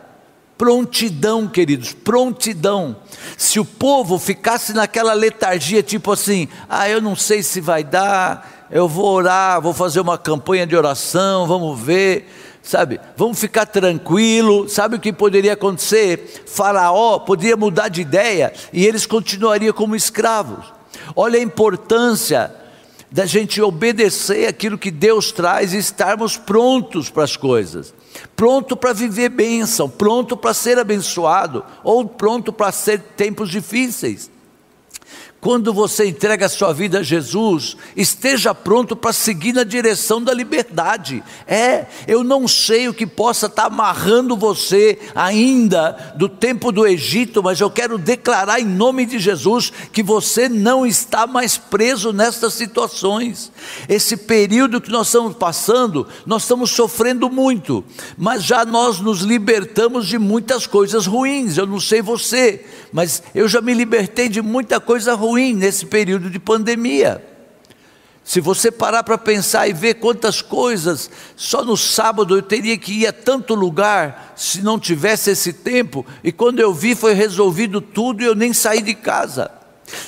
Prontidão, 0.61 1.47
queridos, 1.47 1.91
prontidão. 1.91 2.95
Se 3.35 3.59
o 3.59 3.65
povo 3.65 4.19
ficasse 4.19 4.73
naquela 4.73 5.11
letargia, 5.13 5.81
tipo 5.81 6.11
assim, 6.11 6.47
ah, 6.69 6.87
eu 6.87 7.01
não 7.01 7.15
sei 7.15 7.41
se 7.41 7.59
vai 7.59 7.83
dar, 7.83 8.67
eu 8.69 8.87
vou 8.87 9.07
orar, 9.11 9.59
vou 9.59 9.73
fazer 9.73 9.99
uma 9.99 10.19
campanha 10.19 10.67
de 10.67 10.75
oração, 10.75 11.47
vamos 11.47 11.79
ver, 11.79 12.31
sabe? 12.61 13.01
Vamos 13.17 13.39
ficar 13.39 13.65
tranquilo. 13.65 14.69
Sabe 14.69 14.97
o 14.97 14.99
que 14.99 15.11
poderia 15.11 15.53
acontecer? 15.53 16.43
Faraó 16.45 17.17
poderia 17.17 17.57
mudar 17.57 17.87
de 17.87 18.01
ideia 18.01 18.53
e 18.71 18.85
eles 18.85 19.07
continuariam 19.07 19.73
como 19.73 19.95
escravos. 19.95 20.63
Olha 21.15 21.39
a 21.39 21.41
importância 21.41 22.53
da 23.11 23.25
gente 23.25 23.61
obedecer 23.61 24.47
aquilo 24.47 24.77
que 24.77 24.89
Deus 24.89 25.31
traz 25.31 25.73
e 25.73 25.77
estarmos 25.77 26.37
prontos 26.37 27.09
para 27.09 27.23
as 27.23 27.35
coisas 27.35 27.93
pronto 28.35 28.75
para 28.75 28.93
viver 28.93 29.29
bênção, 29.29 29.89
pronto 29.89 30.35
para 30.35 30.53
ser 30.53 30.77
abençoado, 30.79 31.63
ou 31.83 32.07
pronto 32.07 32.51
para 32.51 32.71
ser 32.71 32.99
tempos 33.15 33.49
difíceis. 33.49 34.29
Quando 35.41 35.73
você 35.73 36.05
entrega 36.05 36.45
a 36.45 36.49
sua 36.49 36.71
vida 36.71 36.99
a 36.99 37.03
Jesus, 37.03 37.75
esteja 37.97 38.53
pronto 38.53 38.95
para 38.95 39.11
seguir 39.11 39.53
na 39.53 39.63
direção 39.63 40.21
da 40.21 40.31
liberdade. 40.31 41.23
É, 41.47 41.87
eu 42.07 42.23
não 42.23 42.47
sei 42.47 42.87
o 42.87 42.93
que 42.93 43.07
possa 43.07 43.47
estar 43.47 43.65
amarrando 43.65 44.37
você 44.37 44.99
ainda 45.15 46.13
do 46.15 46.29
tempo 46.29 46.71
do 46.71 46.85
Egito, 46.85 47.41
mas 47.41 47.59
eu 47.59 47.71
quero 47.71 47.97
declarar 47.97 48.59
em 48.59 48.65
nome 48.65 49.03
de 49.03 49.17
Jesus 49.17 49.73
que 49.91 50.03
você 50.03 50.47
não 50.47 50.85
está 50.85 51.25
mais 51.25 51.57
preso 51.57 52.13
nestas 52.13 52.53
situações. 52.53 53.51
Esse 53.89 54.15
período 54.15 54.79
que 54.79 54.91
nós 54.91 55.07
estamos 55.07 55.35
passando, 55.35 56.07
nós 56.23 56.43
estamos 56.43 56.69
sofrendo 56.69 57.31
muito, 57.31 57.83
mas 58.15 58.43
já 58.43 58.63
nós 58.63 58.99
nos 58.99 59.21
libertamos 59.21 60.05
de 60.05 60.19
muitas 60.19 60.67
coisas 60.67 61.07
ruins. 61.07 61.57
Eu 61.57 61.65
não 61.65 61.79
sei 61.79 61.99
você, 61.99 62.63
mas 62.91 63.23
eu 63.33 63.47
já 63.47 63.61
me 63.61 63.73
libertei 63.73 64.27
de 64.27 64.41
muita 64.41 64.79
coisa 64.79 65.13
ruim 65.13 65.53
nesse 65.53 65.85
período 65.85 66.29
de 66.29 66.39
pandemia. 66.39 67.25
Se 68.23 68.39
você 68.39 68.71
parar 68.71 69.03
para 69.03 69.17
pensar 69.17 69.67
e 69.67 69.73
ver 69.73 69.95
quantas 69.95 70.41
coisas, 70.41 71.09
só 71.35 71.65
no 71.65 71.75
sábado 71.75 72.37
eu 72.37 72.41
teria 72.41 72.77
que 72.77 72.93
ir 73.01 73.07
a 73.07 73.13
tanto 73.13 73.55
lugar 73.55 74.33
se 74.35 74.61
não 74.61 74.79
tivesse 74.79 75.31
esse 75.31 75.51
tempo, 75.51 76.05
e 76.23 76.31
quando 76.31 76.59
eu 76.59 76.73
vi 76.73 76.95
foi 76.95 77.13
resolvido 77.13 77.81
tudo 77.81 78.21
e 78.21 78.25
eu 78.25 78.35
nem 78.35 78.53
saí 78.53 78.81
de 78.81 78.93
casa. 78.93 79.51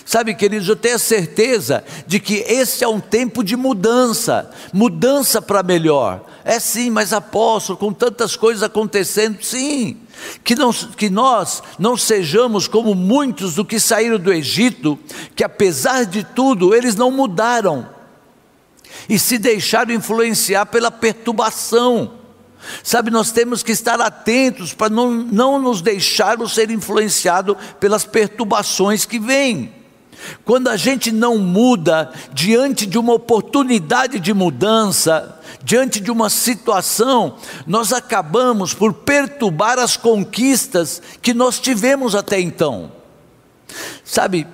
Sabe, 0.05 0.33
queridos, 0.33 0.69
eu 0.69 0.75
tenho 0.75 0.95
a 0.95 0.99
certeza 0.99 1.83
de 2.07 2.19
que 2.19 2.35
esse 2.47 2.83
é 2.83 2.87
um 2.87 2.99
tempo 2.99 3.43
de 3.43 3.55
mudança, 3.55 4.49
mudança 4.71 5.41
para 5.41 5.63
melhor. 5.63 6.25
É 6.45 6.59
sim, 6.59 6.89
mas 6.89 7.11
apóstolo, 7.11 7.77
com 7.77 7.91
tantas 7.91 8.35
coisas 8.35 8.63
acontecendo, 8.63 9.39
sim. 9.41 9.97
Que, 10.43 10.55
não, 10.55 10.71
que 10.71 11.09
nós 11.09 11.63
não 11.79 11.97
sejamos 11.97 12.67
como 12.67 12.93
muitos 12.93 13.55
do 13.55 13.65
que 13.65 13.79
saíram 13.79 14.17
do 14.17 14.31
Egito, 14.31 14.97
que 15.35 15.43
apesar 15.43 16.05
de 16.05 16.23
tudo, 16.23 16.73
eles 16.73 16.95
não 16.95 17.11
mudaram 17.11 17.89
e 19.09 19.17
se 19.17 19.37
deixaram 19.37 19.93
influenciar 19.93 20.65
pela 20.67 20.91
perturbação. 20.91 22.13
Sabe, 22.81 23.11
nós 23.11 23.31
temos 23.31 23.61
que 23.61 23.71
estar 23.71 23.99
atentos 23.99 24.73
para 24.73 24.89
não, 24.89 25.11
não 25.11 25.59
nos 25.59 25.81
deixarmos 25.81 26.53
ser 26.53 26.71
influenciados 26.71 27.57
pelas 27.79 28.05
perturbações 28.05 29.05
que 29.05 29.19
vêm. 29.19 29.82
Quando 30.45 30.67
a 30.67 30.77
gente 30.77 31.11
não 31.11 31.37
muda 31.37 32.11
diante 32.33 32.85
de 32.85 32.97
uma 32.97 33.13
oportunidade 33.13 34.19
de 34.19 34.33
mudança, 34.33 35.39
diante 35.63 35.99
de 35.99 36.11
uma 36.11 36.29
situação, 36.29 37.37
nós 37.65 37.93
acabamos 37.93 38.73
por 38.73 38.93
perturbar 38.93 39.79
as 39.79 39.95
conquistas 39.97 41.01
que 41.21 41.33
nós 41.33 41.59
tivemos 41.59 42.15
até 42.15 42.39
então. 42.39 42.91
Sabe, 44.03 44.47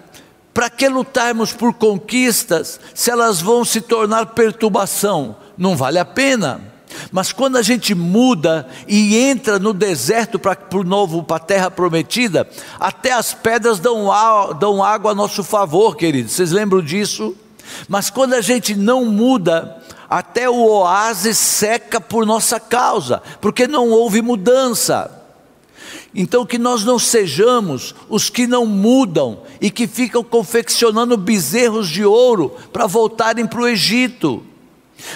para 0.54 0.70
que 0.70 0.88
lutarmos 0.88 1.54
por 1.54 1.74
conquistas 1.74 2.80
se 2.94 3.10
elas 3.10 3.42
vão 3.42 3.64
se 3.64 3.82
tornar 3.82 4.28
perturbação? 4.28 5.36
Não 5.58 5.76
vale 5.76 6.00
a 6.00 6.06
pena. 6.06 6.62
Mas 7.12 7.32
quando 7.32 7.58
a 7.58 7.62
gente 7.62 7.94
muda 7.96 8.68
e 8.88 9.18
entra 9.18 9.60
no 9.60 9.74
deserto 9.74 10.40
para 10.40 10.58
o 10.74 10.84
novo, 10.84 11.24
para 11.24 11.38
a 11.38 11.40
terra 11.40 11.72
prometida, 11.72 12.50
até 12.80 13.12
as 13.12 13.34
pedras 13.34 13.80
dão, 13.80 14.10
dão 14.60 14.84
água 14.84 15.12
a 15.12 15.16
nosso 15.16 15.44
favor, 15.44 15.96
queridos. 15.96 16.34
Vocês 16.34 16.52
lembram 16.52 16.82
disso? 16.82 17.36
Mas 17.88 18.10
quando 18.10 18.34
a 18.34 18.42
gente 18.42 18.76
não 18.76 19.06
muda, 19.06 19.78
até 20.10 20.50
o 20.50 20.66
oásis 20.66 21.38
seca 21.38 22.02
por 22.02 22.26
nossa 22.26 22.60
causa, 22.60 23.22
porque 23.40 23.68
não 23.68 23.90
houve 23.90 24.22
mudança. 24.22 25.16
Então, 26.14 26.46
que 26.46 26.58
nós 26.58 26.84
não 26.84 26.98
sejamos 26.98 27.94
os 28.10 28.30
que 28.30 28.48
não 28.48 28.66
mudam 28.66 29.44
e 29.62 29.70
que 29.70 29.88
ficam 29.88 30.24
confeccionando 30.24 31.16
bezerros 31.16 31.88
de 31.88 32.04
ouro 32.04 32.56
para 32.74 32.88
voltarem 32.88 33.46
para 33.46 33.62
o 33.62 33.68
Egito 33.68 34.44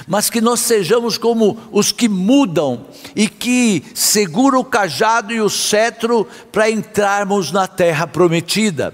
mas 0.08 0.30
que 0.30 0.42
nós 0.42 0.62
sejamos 0.62 1.18
como 1.18 1.58
os 1.72 1.92
que 1.92 2.08
mudam 2.08 2.86
e 3.16 3.28
que 3.28 3.84
seguram 3.94 4.60
o 4.60 4.66
cajado 4.66 5.34
e 5.34 5.42
o 5.42 5.50
cetro 5.50 6.28
para 6.52 6.70
entrarmos 6.70 7.52
na 7.52 7.68
terra 7.68 8.08
prometida. 8.08 8.94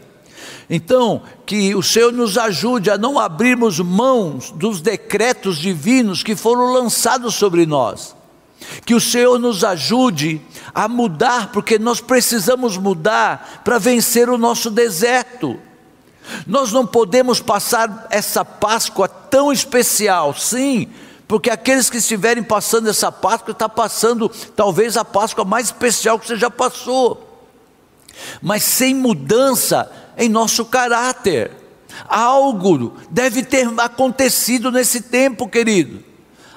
Então, 0.70 1.24
que 1.46 1.74
o 1.74 1.82
Senhor 1.82 2.14
nos 2.14 2.38
ajude 2.38 2.92
a 2.92 2.98
não 2.98 3.18
abrirmos 3.18 3.80
mãos 3.80 4.52
dos 4.52 4.82
decretos 4.82 5.58
divinos 5.58 6.22
que 6.22 6.36
foram 6.36 6.72
lançados 6.72 7.34
sobre 7.34 7.66
nós. 7.66 8.16
Que 8.86 8.94
o 8.94 9.02
Senhor 9.02 9.40
nos 9.40 9.64
ajude 9.64 10.40
a 10.74 10.88
mudar, 10.88 11.52
porque 11.52 11.80
nós 11.80 12.02
precisamos 12.02 12.78
mudar 12.78 13.62
para 13.64 13.80
vencer 13.80 14.30
o 14.30 14.38
nosso 14.38 14.70
deserto. 14.70 15.60
Nós 16.46 16.72
não 16.72 16.86
podemos 16.86 17.40
passar 17.40 18.08
essa 18.10 18.44
Páscoa 18.44 19.08
tão 19.08 19.52
especial, 19.52 20.36
sim, 20.36 20.88
porque 21.28 21.50
aqueles 21.50 21.90
que 21.90 21.98
estiverem 21.98 22.44
passando 22.44 22.90
essa 22.90 23.12
Páscoa, 23.12 23.52
está 23.52 23.70
passando 23.70 24.30
talvez 24.56 24.98
a 24.98 25.06
Páscoa 25.06 25.46
mais 25.46 25.68
especial 25.68 26.20
que 26.20 26.28
você 26.28 26.36
já 26.36 26.50
passou, 26.50 27.48
mas 28.42 28.64
sem 28.64 28.96
mudança 28.96 29.92
em 30.18 30.28
nosso 30.28 30.66
caráter. 30.66 31.52
Algo 32.08 32.98
deve 33.10 33.44
ter 33.44 33.68
acontecido 33.80 34.72
nesse 34.72 35.02
tempo, 35.02 35.48
querido. 35.48 36.04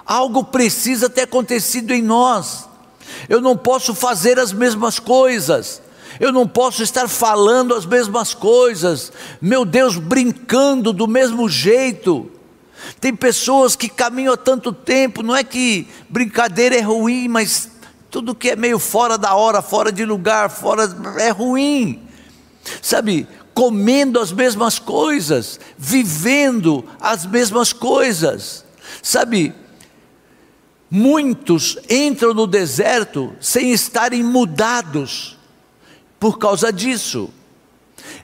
Algo 0.04 0.44
precisa 0.44 1.08
ter 1.08 1.22
acontecido 1.22 1.92
em 1.92 2.02
nós. 2.02 2.68
Eu 3.28 3.40
não 3.40 3.56
posso 3.56 3.94
fazer 3.94 4.38
as 4.38 4.52
mesmas 4.52 4.98
coisas 4.98 5.82
eu 6.20 6.32
não 6.32 6.46
posso 6.46 6.82
estar 6.82 7.08
falando 7.08 7.74
as 7.74 7.86
mesmas 7.86 8.34
coisas, 8.34 9.12
meu 9.40 9.64
Deus, 9.64 9.96
brincando 9.96 10.92
do 10.92 11.06
mesmo 11.06 11.48
jeito. 11.48 12.30
Tem 13.00 13.14
pessoas 13.14 13.76
que 13.76 13.88
caminham 13.88 14.34
há 14.34 14.36
tanto 14.36 14.72
tempo, 14.72 15.22
não 15.22 15.34
é 15.36 15.44
que 15.44 15.86
brincadeira 16.08 16.76
é 16.76 16.80
ruim, 16.80 17.28
mas 17.28 17.70
tudo 18.10 18.34
que 18.34 18.50
é 18.50 18.56
meio 18.56 18.78
fora 18.78 19.16
da 19.16 19.34
hora, 19.34 19.62
fora 19.62 19.90
de 19.90 20.04
lugar, 20.04 20.50
fora 20.50 20.84
é 21.18 21.30
ruim. 21.30 22.02
Sabe, 22.80 23.26
comendo 23.54 24.20
as 24.20 24.32
mesmas 24.32 24.78
coisas, 24.78 25.58
vivendo 25.78 26.84
as 27.00 27.24
mesmas 27.26 27.72
coisas. 27.72 28.64
Sabe, 29.02 29.54
muitos 30.90 31.78
entram 31.88 32.34
no 32.34 32.46
deserto 32.46 33.34
sem 33.40 33.72
estarem 33.72 34.22
mudados 34.22 35.38
por 36.22 36.38
causa 36.38 36.72
disso. 36.72 37.30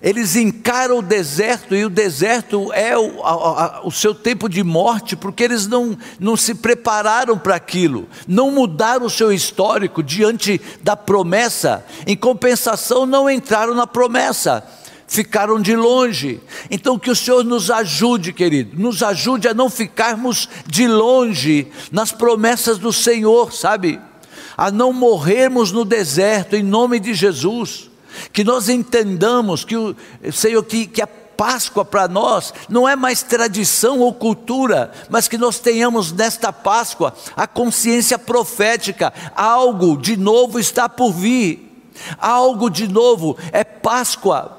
Eles 0.00 0.36
encaram 0.36 0.98
o 0.98 1.02
deserto 1.02 1.74
e 1.74 1.84
o 1.84 1.90
deserto 1.90 2.72
é 2.72 2.96
o, 2.96 3.24
a, 3.24 3.30
a, 3.30 3.80
o 3.84 3.90
seu 3.90 4.14
tempo 4.14 4.48
de 4.48 4.62
morte, 4.62 5.16
porque 5.16 5.42
eles 5.42 5.66
não, 5.66 5.98
não 6.20 6.36
se 6.36 6.54
prepararam 6.54 7.36
para 7.36 7.56
aquilo, 7.56 8.08
não 8.28 8.52
mudaram 8.52 9.06
o 9.06 9.10
seu 9.10 9.32
histórico 9.32 10.00
diante 10.00 10.60
da 10.80 10.94
promessa, 10.94 11.84
em 12.06 12.16
compensação, 12.16 13.04
não 13.04 13.28
entraram 13.28 13.74
na 13.74 13.84
promessa, 13.84 14.62
ficaram 15.08 15.60
de 15.60 15.74
longe. 15.74 16.40
Então, 16.70 17.00
que 17.00 17.10
o 17.10 17.16
Senhor 17.16 17.42
nos 17.42 17.68
ajude, 17.68 18.32
querido, 18.32 18.80
nos 18.80 19.02
ajude 19.02 19.48
a 19.48 19.54
não 19.54 19.68
ficarmos 19.68 20.48
de 20.68 20.86
longe 20.86 21.66
nas 21.90 22.12
promessas 22.12 22.78
do 22.78 22.92
Senhor, 22.92 23.52
sabe? 23.52 24.00
A 24.56 24.70
não 24.70 24.92
morrermos 24.92 25.72
no 25.72 25.84
deserto, 25.84 26.54
em 26.54 26.62
nome 26.62 27.00
de 27.00 27.12
Jesus 27.12 27.87
que 28.32 28.44
nós 28.44 28.68
entendamos 28.68 29.64
que 29.64 29.76
o 29.76 29.96
Senhor 30.32 30.62
que, 30.64 30.86
que 30.86 31.02
a 31.02 31.06
Páscoa 31.06 31.84
para 31.84 32.08
nós 32.08 32.52
não 32.68 32.88
é 32.88 32.96
mais 32.96 33.22
tradição 33.22 34.00
ou 34.00 34.12
cultura, 34.12 34.90
mas 35.08 35.28
que 35.28 35.38
nós 35.38 35.60
tenhamos 35.60 36.10
nesta 36.10 36.52
Páscoa 36.52 37.14
a 37.36 37.46
consciência 37.46 38.18
profética, 38.18 39.12
algo 39.36 39.96
de 39.96 40.16
novo 40.16 40.58
está 40.58 40.88
por 40.88 41.12
vir, 41.12 41.86
algo 42.18 42.68
de 42.68 42.88
novo 42.88 43.36
é 43.52 43.62
Páscoa. 43.62 44.56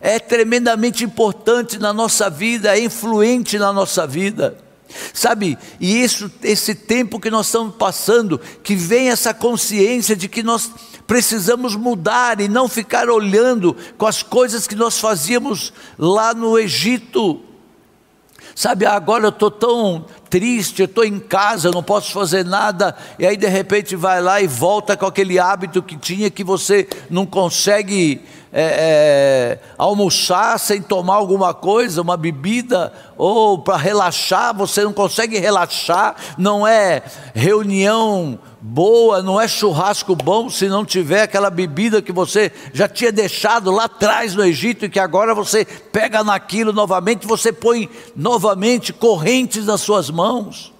É 0.00 0.18
tremendamente 0.18 1.02
importante 1.02 1.78
na 1.78 1.94
nossa 1.94 2.28
vida, 2.28 2.76
é 2.76 2.84
influente 2.84 3.58
na 3.58 3.72
nossa 3.72 4.06
vida. 4.06 4.65
Sabe, 5.12 5.58
e 5.80 6.02
isso, 6.02 6.30
esse 6.42 6.74
tempo 6.74 7.18
que 7.18 7.30
nós 7.30 7.46
estamos 7.46 7.74
passando, 7.76 8.40
que 8.62 8.74
vem 8.74 9.10
essa 9.10 9.34
consciência 9.34 10.14
de 10.14 10.28
que 10.28 10.42
nós 10.42 10.70
precisamos 11.06 11.74
mudar 11.74 12.40
e 12.40 12.48
não 12.48 12.68
ficar 12.68 13.08
olhando 13.08 13.76
com 13.96 14.06
as 14.06 14.22
coisas 14.22 14.66
que 14.66 14.74
nós 14.74 14.98
fazíamos 14.98 15.72
lá 15.98 16.34
no 16.34 16.58
Egito. 16.58 17.40
Sabe, 18.54 18.86
agora 18.86 19.24
eu 19.24 19.30
estou 19.30 19.50
tão 19.50 20.06
triste, 20.30 20.80
eu 20.80 20.86
estou 20.86 21.04
em 21.04 21.18
casa, 21.18 21.70
não 21.70 21.82
posso 21.82 22.10
fazer 22.12 22.44
nada, 22.44 22.96
e 23.18 23.26
aí 23.26 23.36
de 23.36 23.46
repente 23.46 23.94
vai 23.94 24.20
lá 24.20 24.40
e 24.40 24.46
volta 24.46 24.96
com 24.96 25.04
aquele 25.04 25.38
hábito 25.38 25.82
que 25.82 25.96
tinha 25.96 26.30
que 26.30 26.42
você 26.42 26.88
não 27.10 27.26
consegue 27.26 28.22
é, 28.58 28.62
é, 28.62 29.58
almoçar 29.76 30.58
sem 30.58 30.80
tomar 30.80 31.16
alguma 31.16 31.52
coisa, 31.52 32.00
uma 32.00 32.16
bebida, 32.16 32.90
ou 33.18 33.58
para 33.58 33.76
relaxar, 33.76 34.56
você 34.56 34.82
não 34.82 34.94
consegue 34.94 35.38
relaxar, 35.38 36.16
não 36.38 36.66
é 36.66 37.02
reunião 37.34 38.38
boa, 38.58 39.22
não 39.22 39.38
é 39.38 39.46
churrasco 39.46 40.16
bom 40.16 40.48
se 40.48 40.68
não 40.68 40.86
tiver 40.86 41.20
aquela 41.20 41.50
bebida 41.50 42.00
que 42.00 42.12
você 42.12 42.50
já 42.72 42.88
tinha 42.88 43.12
deixado 43.12 43.70
lá 43.70 43.84
atrás 43.84 44.34
no 44.34 44.42
Egito 44.42 44.86
e 44.86 44.88
que 44.88 44.98
agora 44.98 45.34
você 45.34 45.66
pega 45.66 46.24
naquilo 46.24 46.72
novamente, 46.72 47.26
você 47.26 47.52
põe 47.52 47.90
novamente 48.16 48.90
correntes 48.90 49.66
nas 49.66 49.82
suas 49.82 50.08
mãos. 50.08 50.72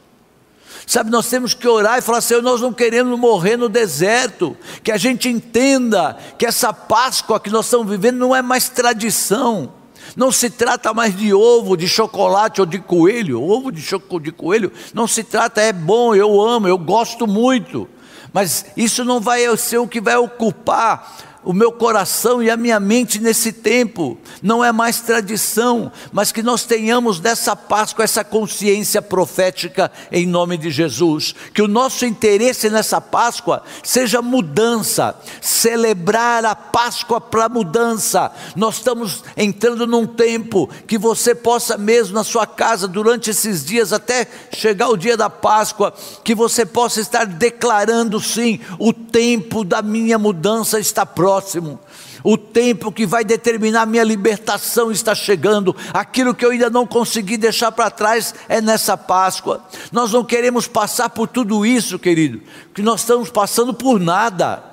Sabe, 0.87 1.11
nós 1.11 1.28
temos 1.28 1.52
que 1.52 1.66
orar 1.66 1.99
e 1.99 2.00
falar, 2.00 2.21
Senhor, 2.21 2.40
nós 2.40 2.61
não 2.61 2.73
queremos 2.73 3.19
morrer 3.19 3.57
no 3.57 3.69
deserto, 3.69 4.57
que 4.85 4.93
a 4.93 4.97
gente 4.97 5.28
entenda 5.28 6.16
que 6.38 6.47
essa 6.47 6.73
Páscoa 6.73 7.40
que 7.40 7.50
nós 7.50 7.66
estamos 7.66 7.88
vivendo 7.90 8.19
não 8.19 8.35
é 8.35 8.40
mais 8.40 8.69
tradição, 8.69 9.73
não 10.14 10.31
se 10.31 10.49
trata 10.49 10.95
mais 10.95 11.16
de 11.16 11.35
ovo, 11.35 11.76
de 11.76 11.88
chocolate 11.88 12.61
ou 12.61 12.66
de 12.66 12.78
coelho, 12.78 13.43
ovo 13.43 13.73
de, 13.73 13.83
choco, 13.83 14.21
de 14.21 14.31
coelho, 14.31 14.71
não 14.95 15.09
se 15.09 15.25
trata, 15.25 15.61
é 15.61 15.73
bom, 15.73 16.14
eu 16.14 16.40
amo, 16.40 16.69
eu 16.69 16.78
gosto 16.78 17.26
muito, 17.26 17.88
mas 18.33 18.66
isso 18.76 19.05
não 19.05 19.21
vai 19.21 19.45
ser 19.57 19.78
o 19.78 19.88
que 19.88 20.00
vai 20.00 20.16
ocupar 20.16 21.25
o 21.46 21.52
meu 21.52 21.70
coração 21.70 22.42
e 22.42 22.50
a 22.50 22.56
minha 22.56 22.80
mente 22.80 23.20
nesse 23.20 23.52
tempo. 23.52 24.18
Não 24.42 24.64
é 24.64 24.72
mais 24.72 25.00
tradição, 25.00 25.92
mas 26.12 26.32
que 26.32 26.42
nós 26.42 26.64
tenhamos 26.64 27.20
dessa 27.20 27.54
Páscoa 27.54 28.04
essa 28.04 28.24
consciência 28.24 29.00
profética 29.00 29.90
em 30.10 30.26
nome 30.26 30.58
de 30.58 30.72
Jesus. 30.72 31.36
Que 31.54 31.62
o 31.62 31.68
nosso 31.68 32.04
interesse 32.04 32.68
nessa 32.68 33.00
Páscoa 33.00 33.62
seja 33.84 34.20
mudança, 34.20 35.14
celebrar 35.40 36.44
a 36.44 36.56
Páscoa 36.56 37.20
para 37.20 37.48
mudança. 37.48 38.32
Nós 38.56 38.78
estamos 38.78 39.22
entrando 39.36 39.86
num 39.86 40.04
tempo 40.04 40.68
que 40.84 40.98
você 40.98 41.32
possa 41.32 41.78
mesmo 41.78 42.12
na 42.12 42.24
sua 42.24 42.44
casa 42.44 42.88
durante 42.88 43.30
esses 43.30 43.64
dias 43.64 43.92
até 43.92 44.26
chegar 44.52 44.88
o 44.88 44.96
dia 44.96 45.16
da 45.16 45.30
Páscoa, 45.30 45.94
que 46.24 46.34
você 46.34 46.66
possa 46.66 47.00
estar 47.00 47.24
declarando 47.24 48.20
sim, 48.20 48.58
o 48.80 48.92
tempo 48.92 49.62
da 49.62 49.80
minha 49.80 50.18
mudança 50.18 50.80
está 50.80 51.06
próximo 51.06 51.36
próximo. 51.37 51.78
O 52.25 52.37
tempo 52.38 52.90
que 52.90 53.07
vai 53.07 53.25
determinar 53.25 53.87
minha 53.87 54.02
libertação 54.02 54.90
está 54.90 55.14
chegando. 55.14 55.76
Aquilo 55.93 56.35
que 56.35 56.45
eu 56.45 56.50
ainda 56.50 56.71
não 56.71 56.87
consegui 56.87 57.37
deixar 57.37 57.71
para 57.73 57.90
trás 57.90 58.35
é 58.49 58.61
nessa 58.61 58.97
Páscoa. 58.97 59.62
Nós 59.93 60.12
não 60.12 60.25
queremos 60.25 60.66
passar 60.66 61.11
por 61.11 61.28
tudo 61.28 61.64
isso, 61.64 61.99
querido, 61.99 62.40
que 62.75 62.83
nós 62.83 63.00
estamos 63.00 63.31
passando 63.31 63.75
por 63.75 64.00
nada. 64.00 64.64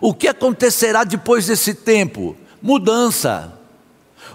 O 0.00 0.12
que 0.12 0.28
acontecerá 0.28 1.04
depois 1.04 1.46
desse 1.46 1.72
tempo? 1.74 2.36
Mudança. 2.60 3.55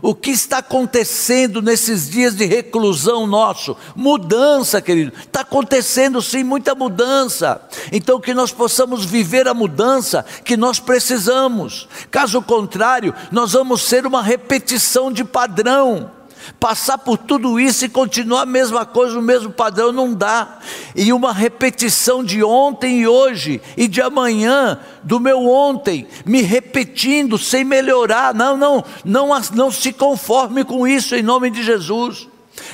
O 0.01 0.15
que 0.15 0.31
está 0.31 0.57
acontecendo 0.57 1.61
nesses 1.61 2.09
dias 2.09 2.35
de 2.35 2.45
reclusão 2.45 3.27
nosso? 3.27 3.77
Mudança, 3.95 4.81
querido. 4.81 5.13
Está 5.19 5.41
acontecendo 5.41 6.21
sim 6.21 6.43
muita 6.43 6.73
mudança. 6.73 7.61
Então 7.91 8.19
que 8.19 8.33
nós 8.33 8.51
possamos 8.51 9.05
viver 9.05 9.47
a 9.47 9.53
mudança 9.53 10.25
que 10.43 10.57
nós 10.57 10.79
precisamos. 10.79 11.87
Caso 12.09 12.41
contrário, 12.41 13.13
nós 13.31 13.53
vamos 13.53 13.83
ser 13.83 14.07
uma 14.07 14.23
repetição 14.23 15.11
de 15.11 15.23
padrão. 15.23 16.20
Passar 16.59 16.97
por 16.97 17.17
tudo 17.17 17.59
isso 17.59 17.85
e 17.85 17.89
continuar 17.89 18.41
a 18.41 18.45
mesma 18.45 18.85
coisa, 18.85 19.17
o 19.17 19.21
mesmo 19.21 19.51
padrão, 19.51 19.91
não 19.91 20.13
dá. 20.13 20.59
E 20.95 21.13
uma 21.13 21.33
repetição 21.33 22.23
de 22.23 22.43
ontem 22.43 23.01
e 23.01 23.07
hoje, 23.07 23.61
e 23.77 23.87
de 23.87 24.01
amanhã, 24.01 24.79
do 25.03 25.19
meu 25.19 25.47
ontem, 25.47 26.07
me 26.25 26.41
repetindo 26.41 27.37
sem 27.37 27.63
melhorar. 27.63 28.33
Não, 28.33 28.57
não, 28.57 28.83
não, 29.03 29.29
não 29.53 29.71
se 29.71 29.93
conforme 29.93 30.63
com 30.63 30.87
isso 30.87 31.15
em 31.15 31.21
nome 31.21 31.49
de 31.49 31.63
Jesus. 31.63 32.27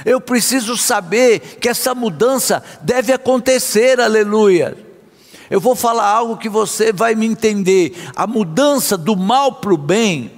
Eu 0.05 0.19
preciso 0.19 0.75
saber 0.77 1.57
que 1.59 1.69
essa 1.69 1.93
mudança 1.93 2.63
deve 2.81 3.13
acontecer, 3.13 3.99
aleluia. 3.99 4.77
Eu 5.49 5.61
vou 5.61 5.75
falar 5.75 6.07
algo 6.07 6.37
que 6.37 6.49
você 6.49 6.91
vai 6.91 7.15
me 7.15 7.25
entender: 7.25 7.95
a 8.15 8.25
mudança 8.27 8.97
do 8.97 9.15
mal 9.15 9.53
para 9.53 9.73
o 9.73 9.77
bem 9.77 10.31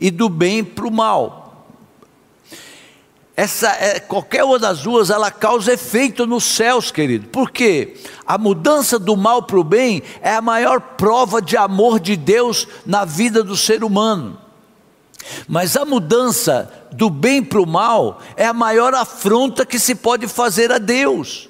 e 0.00 0.10
do 0.10 0.28
bem 0.28 0.62
para 0.62 0.86
o 0.86 0.90
mal 0.90 1.39
essa 3.40 3.68
é, 3.68 3.98
qualquer 3.98 4.44
uma 4.44 4.58
das 4.58 4.82
duas 4.82 5.08
ela 5.08 5.30
causa 5.30 5.72
efeito 5.72 6.26
nos 6.26 6.44
céus, 6.44 6.90
querido. 6.90 7.28
Porque 7.28 7.94
a 8.26 8.36
mudança 8.36 8.98
do 8.98 9.16
mal 9.16 9.44
para 9.44 9.58
o 9.58 9.64
bem 9.64 10.02
é 10.20 10.34
a 10.34 10.42
maior 10.42 10.78
prova 10.78 11.40
de 11.40 11.56
amor 11.56 11.98
de 11.98 12.16
Deus 12.16 12.68
na 12.84 13.06
vida 13.06 13.42
do 13.42 13.56
ser 13.56 13.82
humano. 13.82 14.38
Mas 15.48 15.74
a 15.74 15.86
mudança 15.86 16.70
do 16.92 17.08
bem 17.08 17.42
para 17.42 17.62
o 17.62 17.66
mal 17.66 18.20
é 18.36 18.44
a 18.44 18.52
maior 18.52 18.92
afronta 18.92 19.64
que 19.64 19.78
se 19.78 19.94
pode 19.94 20.28
fazer 20.28 20.70
a 20.70 20.76
Deus. 20.76 21.48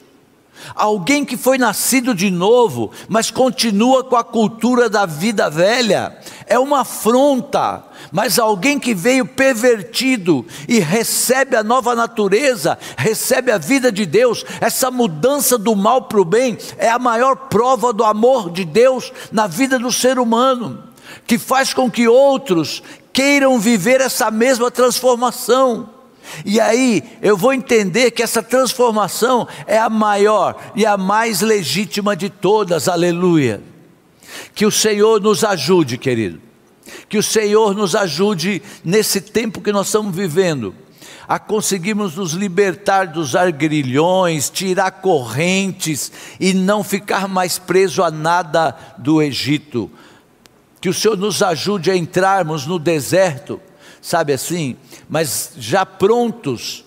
Alguém 0.74 1.24
que 1.24 1.36
foi 1.36 1.58
nascido 1.58 2.14
de 2.14 2.30
novo, 2.30 2.90
mas 3.08 3.30
continua 3.30 4.04
com 4.04 4.16
a 4.16 4.24
cultura 4.24 4.88
da 4.88 5.06
vida 5.06 5.48
velha, 5.50 6.16
é 6.46 6.58
uma 6.58 6.80
afronta. 6.80 7.84
Mas 8.12 8.38
alguém 8.38 8.78
que 8.78 8.94
veio 8.94 9.24
pervertido 9.26 10.44
e 10.68 10.80
recebe 10.80 11.56
a 11.56 11.62
nova 11.62 11.94
natureza, 11.94 12.78
recebe 12.96 13.52
a 13.52 13.58
vida 13.58 13.92
de 13.92 14.04
Deus, 14.04 14.44
essa 14.60 14.90
mudança 14.90 15.56
do 15.56 15.76
mal 15.76 16.02
para 16.02 16.20
o 16.20 16.24
bem, 16.24 16.58
é 16.76 16.88
a 16.88 16.98
maior 16.98 17.36
prova 17.36 17.92
do 17.92 18.04
amor 18.04 18.50
de 18.50 18.64
Deus 18.64 19.12
na 19.30 19.46
vida 19.46 19.78
do 19.78 19.92
ser 19.92 20.18
humano, 20.18 20.82
que 21.26 21.38
faz 21.38 21.72
com 21.72 21.90
que 21.90 22.08
outros 22.08 22.82
queiram 23.12 23.58
viver 23.58 24.00
essa 24.00 24.30
mesma 24.30 24.70
transformação. 24.70 25.99
E 26.44 26.60
aí 26.60 27.02
eu 27.22 27.36
vou 27.36 27.52
entender 27.52 28.10
que 28.10 28.22
essa 28.22 28.42
transformação 28.42 29.46
é 29.66 29.78
a 29.78 29.88
maior 29.88 30.56
e 30.74 30.86
a 30.86 30.96
mais 30.96 31.40
legítima 31.40 32.16
de 32.16 32.30
todas, 32.30 32.88
aleluia. 32.88 33.62
Que 34.54 34.66
o 34.66 34.70
Senhor 34.70 35.20
nos 35.20 35.44
ajude, 35.44 35.98
querido. 35.98 36.40
Que 37.08 37.18
o 37.18 37.22
Senhor 37.22 37.74
nos 37.74 37.94
ajude 37.94 38.62
nesse 38.84 39.20
tempo 39.20 39.60
que 39.60 39.72
nós 39.72 39.86
estamos 39.86 40.14
vivendo, 40.14 40.74
a 41.28 41.38
conseguirmos 41.38 42.16
nos 42.16 42.32
libertar 42.32 43.06
dos 43.06 43.36
argrilhões, 43.36 44.50
tirar 44.50 44.90
correntes 44.90 46.10
e 46.40 46.52
não 46.52 46.82
ficar 46.82 47.28
mais 47.28 47.58
preso 47.58 48.02
a 48.02 48.10
nada 48.10 48.76
do 48.98 49.22
Egito. 49.22 49.90
Que 50.80 50.88
o 50.88 50.94
Senhor 50.94 51.16
nos 51.16 51.42
ajude 51.42 51.90
a 51.90 51.96
entrarmos 51.96 52.66
no 52.66 52.78
deserto 52.78 53.60
sabe 54.00 54.32
assim, 54.32 54.76
mas 55.08 55.52
já 55.58 55.84
prontos, 55.84 56.84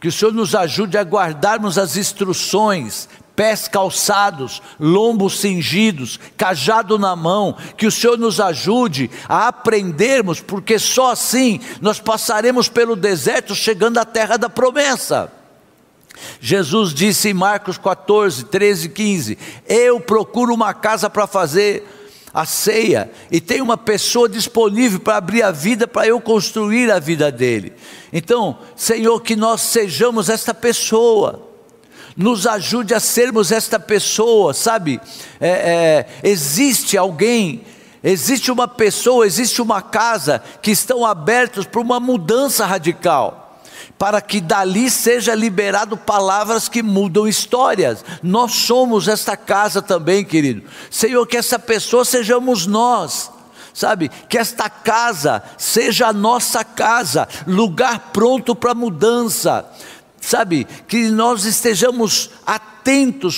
que 0.00 0.08
o 0.08 0.12
Senhor 0.12 0.34
nos 0.34 0.54
ajude 0.54 0.98
a 0.98 1.02
guardarmos 1.02 1.78
as 1.78 1.96
instruções, 1.96 3.08
pés 3.36 3.68
calçados, 3.68 4.60
lombos 4.78 5.40
cingidos, 5.40 6.18
cajado 6.36 6.98
na 6.98 7.14
mão, 7.14 7.56
que 7.76 7.86
o 7.86 7.90
Senhor 7.90 8.18
nos 8.18 8.40
ajude 8.40 9.10
a 9.28 9.48
aprendermos, 9.48 10.40
porque 10.40 10.78
só 10.78 11.12
assim 11.12 11.60
nós 11.80 12.00
passaremos 12.00 12.68
pelo 12.68 12.96
deserto 12.96 13.54
chegando 13.54 13.98
à 13.98 14.04
terra 14.04 14.36
da 14.36 14.48
promessa. 14.48 15.32
Jesus 16.40 16.92
disse 16.92 17.30
em 17.30 17.34
Marcos 17.34 17.78
14, 17.78 18.44
13 18.46 18.86
e 18.86 18.90
15: 18.90 19.38
Eu 19.66 20.00
procuro 20.00 20.52
uma 20.52 20.74
casa 20.74 21.08
para 21.08 21.26
fazer 21.26 22.01
a 22.32 22.46
ceia 22.46 23.10
e 23.30 23.40
tem 23.40 23.60
uma 23.60 23.76
pessoa 23.76 24.28
disponível 24.28 25.00
para 25.00 25.16
abrir 25.16 25.42
a 25.42 25.50
vida 25.50 25.86
para 25.86 26.06
eu 26.06 26.20
construir 26.20 26.90
a 26.90 26.98
vida 26.98 27.30
dele. 27.30 27.72
Então, 28.12 28.58
Senhor, 28.74 29.20
que 29.20 29.36
nós 29.36 29.60
sejamos 29.60 30.28
esta 30.28 30.54
pessoa. 30.54 31.48
Nos 32.14 32.46
ajude 32.46 32.92
a 32.92 33.00
sermos 33.00 33.50
esta 33.50 33.80
pessoa, 33.80 34.52
sabe? 34.52 35.00
É, 35.40 35.48
é, 35.48 36.06
existe 36.28 36.98
alguém, 36.98 37.62
existe 38.04 38.52
uma 38.52 38.68
pessoa, 38.68 39.26
existe 39.26 39.62
uma 39.62 39.80
casa 39.80 40.42
que 40.60 40.70
estão 40.70 41.06
abertos 41.06 41.64
para 41.64 41.80
uma 41.80 41.98
mudança 41.98 42.66
radical 42.66 43.41
para 44.02 44.20
que 44.20 44.40
dali 44.40 44.90
seja 44.90 45.32
liberado 45.32 45.96
palavras 45.96 46.68
que 46.68 46.82
mudam 46.82 47.28
histórias. 47.28 48.04
Nós 48.20 48.52
somos 48.52 49.06
esta 49.06 49.36
casa 49.36 49.80
também, 49.80 50.24
querido. 50.24 50.64
Senhor, 50.90 51.24
que 51.24 51.36
essa 51.36 51.56
pessoa 51.56 52.04
sejamos 52.04 52.66
nós. 52.66 53.30
Sabe, 53.72 54.10
que 54.28 54.36
esta 54.36 54.68
casa 54.68 55.40
seja 55.56 56.08
a 56.08 56.12
nossa 56.12 56.64
casa, 56.64 57.28
lugar 57.46 58.10
pronto 58.12 58.56
para 58.56 58.74
mudança, 58.74 59.64
sabe, 60.20 60.66
que 60.88 61.08
nós 61.08 61.44
estejamos 61.44 62.28
atentos 62.44 62.71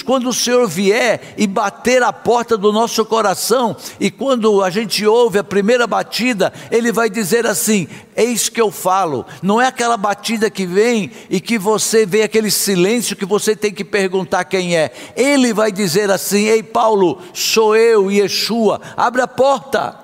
quando 0.05 0.29
o 0.29 0.35
Senhor 0.35 0.67
vier 0.69 1.35
e 1.37 1.47
bater 1.47 2.03
a 2.03 2.13
porta 2.13 2.57
do 2.57 2.73
nosso 2.73 3.05
coração, 3.05 3.77
e 4.01 4.11
quando 4.11 4.63
a 4.63 4.71
gente 4.71 5.05
ouve 5.07 5.39
a 5.39 5.45
primeira 5.45 5.87
batida, 5.87 6.53
Ele 6.71 6.93
vai 6.93 7.11
dizer 7.11 7.47
assim: 7.47 7.89
Eis 8.17 8.49
que 8.49 8.61
eu 8.61 8.71
falo, 8.71 9.27
não 9.43 9.61
é 9.61 9.67
aquela 9.67 9.97
batida 9.97 10.51
que 10.51 10.67
vem 10.67 11.11
e 11.29 11.41
que 11.41 11.59
você 11.59 12.07
vê 12.07 12.23
aquele 12.23 12.51
silêncio 12.51 13.17
que 13.17 13.27
você 13.27 13.57
tem 13.57 13.73
que 13.73 13.85
perguntar 13.85 14.45
quem 14.45 14.77
é, 14.77 14.93
Ele 15.17 15.53
vai 15.53 15.73
dizer 15.73 16.11
assim: 16.11 16.45
Ei 16.47 16.63
Paulo, 16.63 17.21
sou 17.33 17.77
eu, 17.77 18.11
Yeshua, 18.11 18.81
abre 18.97 19.23
a 19.23 19.29
porta. 19.29 20.04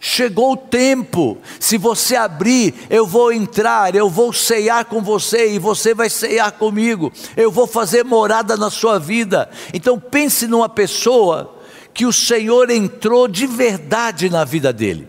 Chegou 0.00 0.52
o 0.52 0.56
tempo, 0.56 1.38
se 1.58 1.76
você 1.76 2.14
abrir, 2.14 2.72
eu 2.88 3.04
vou 3.04 3.32
entrar, 3.32 3.96
eu 3.96 4.08
vou 4.08 4.32
ceiar 4.32 4.84
com 4.84 5.02
você 5.02 5.52
e 5.52 5.58
você 5.58 5.92
vai 5.92 6.08
ceiar 6.08 6.52
comigo, 6.52 7.12
eu 7.36 7.50
vou 7.50 7.66
fazer 7.66 8.04
morada 8.04 8.56
na 8.56 8.70
sua 8.70 8.98
vida. 9.00 9.50
Então 9.74 9.98
pense 9.98 10.46
numa 10.46 10.68
pessoa 10.68 11.56
que 11.92 12.06
o 12.06 12.12
Senhor 12.12 12.70
entrou 12.70 13.26
de 13.26 13.44
verdade 13.44 14.30
na 14.30 14.44
vida 14.44 14.72
dele. 14.72 15.08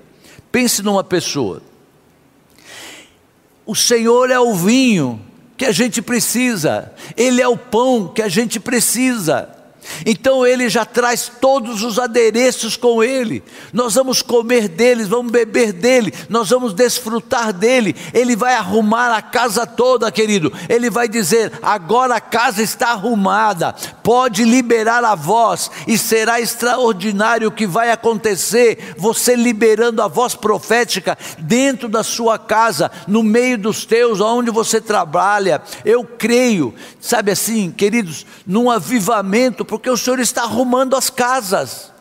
Pense 0.52 0.82
numa 0.82 1.04
pessoa. 1.04 1.62
O 3.64 3.76
Senhor 3.76 4.32
é 4.32 4.40
o 4.40 4.56
vinho 4.56 5.22
que 5.56 5.66
a 5.66 5.72
gente 5.72 6.02
precisa, 6.02 6.92
Ele 7.16 7.40
é 7.40 7.48
o 7.48 7.56
pão 7.56 8.08
que 8.08 8.24
a 8.24 8.28
gente 8.28 8.60
precisa. 8.60 9.59
Então 10.06 10.46
ele 10.46 10.70
já 10.70 10.86
traz 10.86 11.32
todos 11.40 11.84
os 11.84 12.00
adereços 12.00 12.76
com 12.76 13.04
ele. 13.04 13.44
Nós 13.74 13.96
vamos 13.96 14.22
comer 14.22 14.68
deles, 14.68 15.08
vamos 15.08 15.32
beber 15.32 15.74
dele, 15.74 16.14
nós 16.30 16.50
vamos 16.50 16.74
desfrutar 16.74 17.54
dele. 17.54 17.96
Ele 18.14 18.36
vai 18.36 18.56
arrumar 18.56 19.16
a 19.16 19.22
casa 19.22 19.66
toda, 19.66 20.12
querido. 20.12 20.52
Ele 20.68 20.90
vai 20.90 21.08
dizer: 21.08 21.52
agora 21.62 22.16
a 22.16 22.22
casa 22.22 22.62
está 22.62 22.90
arrumada, 22.90 23.74
pode 24.04 24.44
liberar 24.44 25.04
a 25.04 25.16
voz, 25.16 25.70
e 25.88 25.98
será 25.98 26.40
extraordinário 26.40 27.48
o 27.48 27.52
que 27.52 27.68
vai 27.68 27.92
acontecer. 27.92 28.96
Você 28.98 29.36
liberando 29.36 30.02
a 30.02 30.08
voz 30.08 30.36
profética 30.36 31.18
dentro 31.38 31.88
da 31.88 32.04
sua 32.04 32.38
casa, 32.38 32.92
no 33.08 33.24
meio 33.24 33.58
dos 33.58 33.86
teus, 33.86 34.20
onde 34.20 34.52
você 34.52 34.82
trabalha. 34.82 35.62
Eu 35.86 36.04
creio, 36.04 36.74
sabe 37.00 37.32
assim, 37.32 37.72
queridos, 37.72 38.26
num 38.46 38.70
avivamento 38.70 39.66
porque 39.70 39.88
o 39.88 39.96
Senhor 39.96 40.20
está 40.20 40.42
arrumando 40.42 40.96
as 40.96 41.12
casas. 41.12 41.92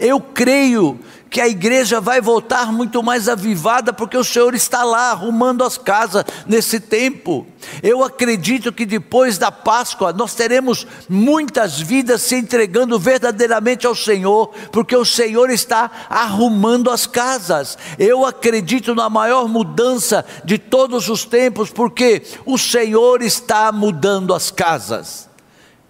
Eu 0.00 0.18
creio 0.18 0.98
que 1.28 1.38
a 1.38 1.46
igreja 1.46 2.00
vai 2.00 2.18
voltar 2.18 2.72
muito 2.72 3.02
mais 3.02 3.28
avivada, 3.28 3.92
porque 3.92 4.16
o 4.16 4.24
Senhor 4.24 4.54
está 4.54 4.82
lá 4.84 5.10
arrumando 5.10 5.62
as 5.62 5.76
casas 5.76 6.24
nesse 6.46 6.80
tempo. 6.80 7.46
Eu 7.82 8.02
acredito 8.02 8.72
que 8.72 8.86
depois 8.86 9.36
da 9.36 9.52
Páscoa 9.52 10.14
nós 10.14 10.34
teremos 10.34 10.86
muitas 11.10 11.78
vidas 11.78 12.22
se 12.22 12.36
entregando 12.36 12.98
verdadeiramente 12.98 13.86
ao 13.86 13.94
Senhor, 13.94 14.50
porque 14.72 14.96
o 14.96 15.04
Senhor 15.04 15.50
está 15.50 15.90
arrumando 16.08 16.90
as 16.90 17.06
casas. 17.06 17.76
Eu 17.98 18.24
acredito 18.24 18.94
na 18.94 19.10
maior 19.10 19.46
mudança 19.46 20.24
de 20.42 20.56
todos 20.56 21.10
os 21.10 21.26
tempos, 21.26 21.68
porque 21.68 22.22
o 22.46 22.56
Senhor 22.56 23.20
está 23.20 23.70
mudando 23.70 24.32
as 24.32 24.50
casas 24.50 25.27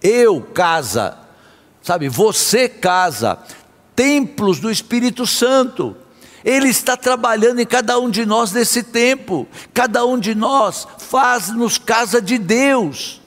eu 0.01 0.41
casa, 0.41 1.17
sabe, 1.81 2.09
você 2.09 2.69
casa, 2.69 3.39
templos 3.95 4.59
do 4.59 4.71
Espírito 4.71 5.25
Santo. 5.27 5.95
Ele 6.43 6.69
está 6.69 6.95
trabalhando 6.95 7.59
em 7.59 7.65
cada 7.65 7.99
um 7.99 8.09
de 8.09 8.25
nós 8.25 8.51
nesse 8.53 8.81
tempo. 8.81 9.47
Cada 9.73 10.05
um 10.05 10.17
de 10.17 10.33
nós 10.33 10.87
faz-nos 10.97 11.77
casa 11.77 12.21
de 12.21 12.37
Deus. 12.37 13.21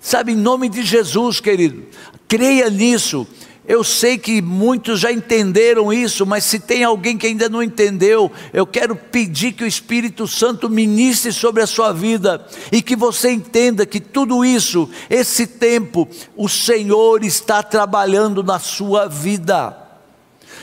Sabe, 0.00 0.32
em 0.32 0.36
nome 0.36 0.68
de 0.68 0.82
Jesus, 0.82 1.40
querido, 1.40 1.84
creia 2.28 2.68
nisso. 2.68 3.26
Eu 3.66 3.84
sei 3.84 4.18
que 4.18 4.42
muitos 4.42 4.98
já 4.98 5.12
entenderam 5.12 5.92
isso, 5.92 6.26
mas 6.26 6.42
se 6.42 6.58
tem 6.58 6.82
alguém 6.82 7.16
que 7.16 7.28
ainda 7.28 7.48
não 7.48 7.62
entendeu, 7.62 8.30
eu 8.52 8.66
quero 8.66 8.96
pedir 8.96 9.52
que 9.52 9.62
o 9.62 9.66
Espírito 9.66 10.26
Santo 10.26 10.68
ministre 10.68 11.32
sobre 11.32 11.62
a 11.62 11.66
sua 11.66 11.92
vida 11.92 12.44
e 12.72 12.82
que 12.82 12.96
você 12.96 13.30
entenda 13.30 13.86
que 13.86 14.00
tudo 14.00 14.44
isso, 14.44 14.90
esse 15.08 15.46
tempo, 15.46 16.08
o 16.36 16.48
Senhor 16.48 17.22
está 17.22 17.62
trabalhando 17.62 18.42
na 18.42 18.58
sua 18.58 19.06
vida. 19.06 19.78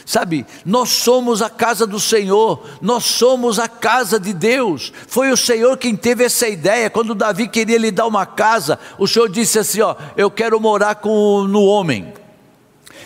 Sabe, 0.06 0.46
nós 0.66 0.90
somos 0.90 1.42
a 1.42 1.50
casa 1.50 1.88
do 1.88 2.00
Senhor, 2.00 2.66
nós 2.82 3.06
somos 3.06 3.60
a 3.60 3.70
casa 3.70 4.20
de 4.20 4.34
Deus. 4.34 4.92
Foi 5.08 5.32
o 5.32 5.38
Senhor 5.38 5.78
quem 5.78 5.96
teve 5.96 6.26
essa 6.26 6.50
ideia. 6.50 6.90
Quando 6.90 7.16
Davi 7.16 7.48
queria 7.48 7.78
lhe 7.78 7.92
dar 7.92 8.08
uma 8.08 8.26
casa, 8.26 8.78
o 8.98 9.08
Senhor 9.08 9.30
disse 9.30 9.60
assim: 9.60 9.82
Ó, 9.82 9.96
eu 10.18 10.30
quero 10.30 10.60
morar 10.60 10.96
com, 10.96 11.44
no 11.48 11.64
homem 11.64 12.19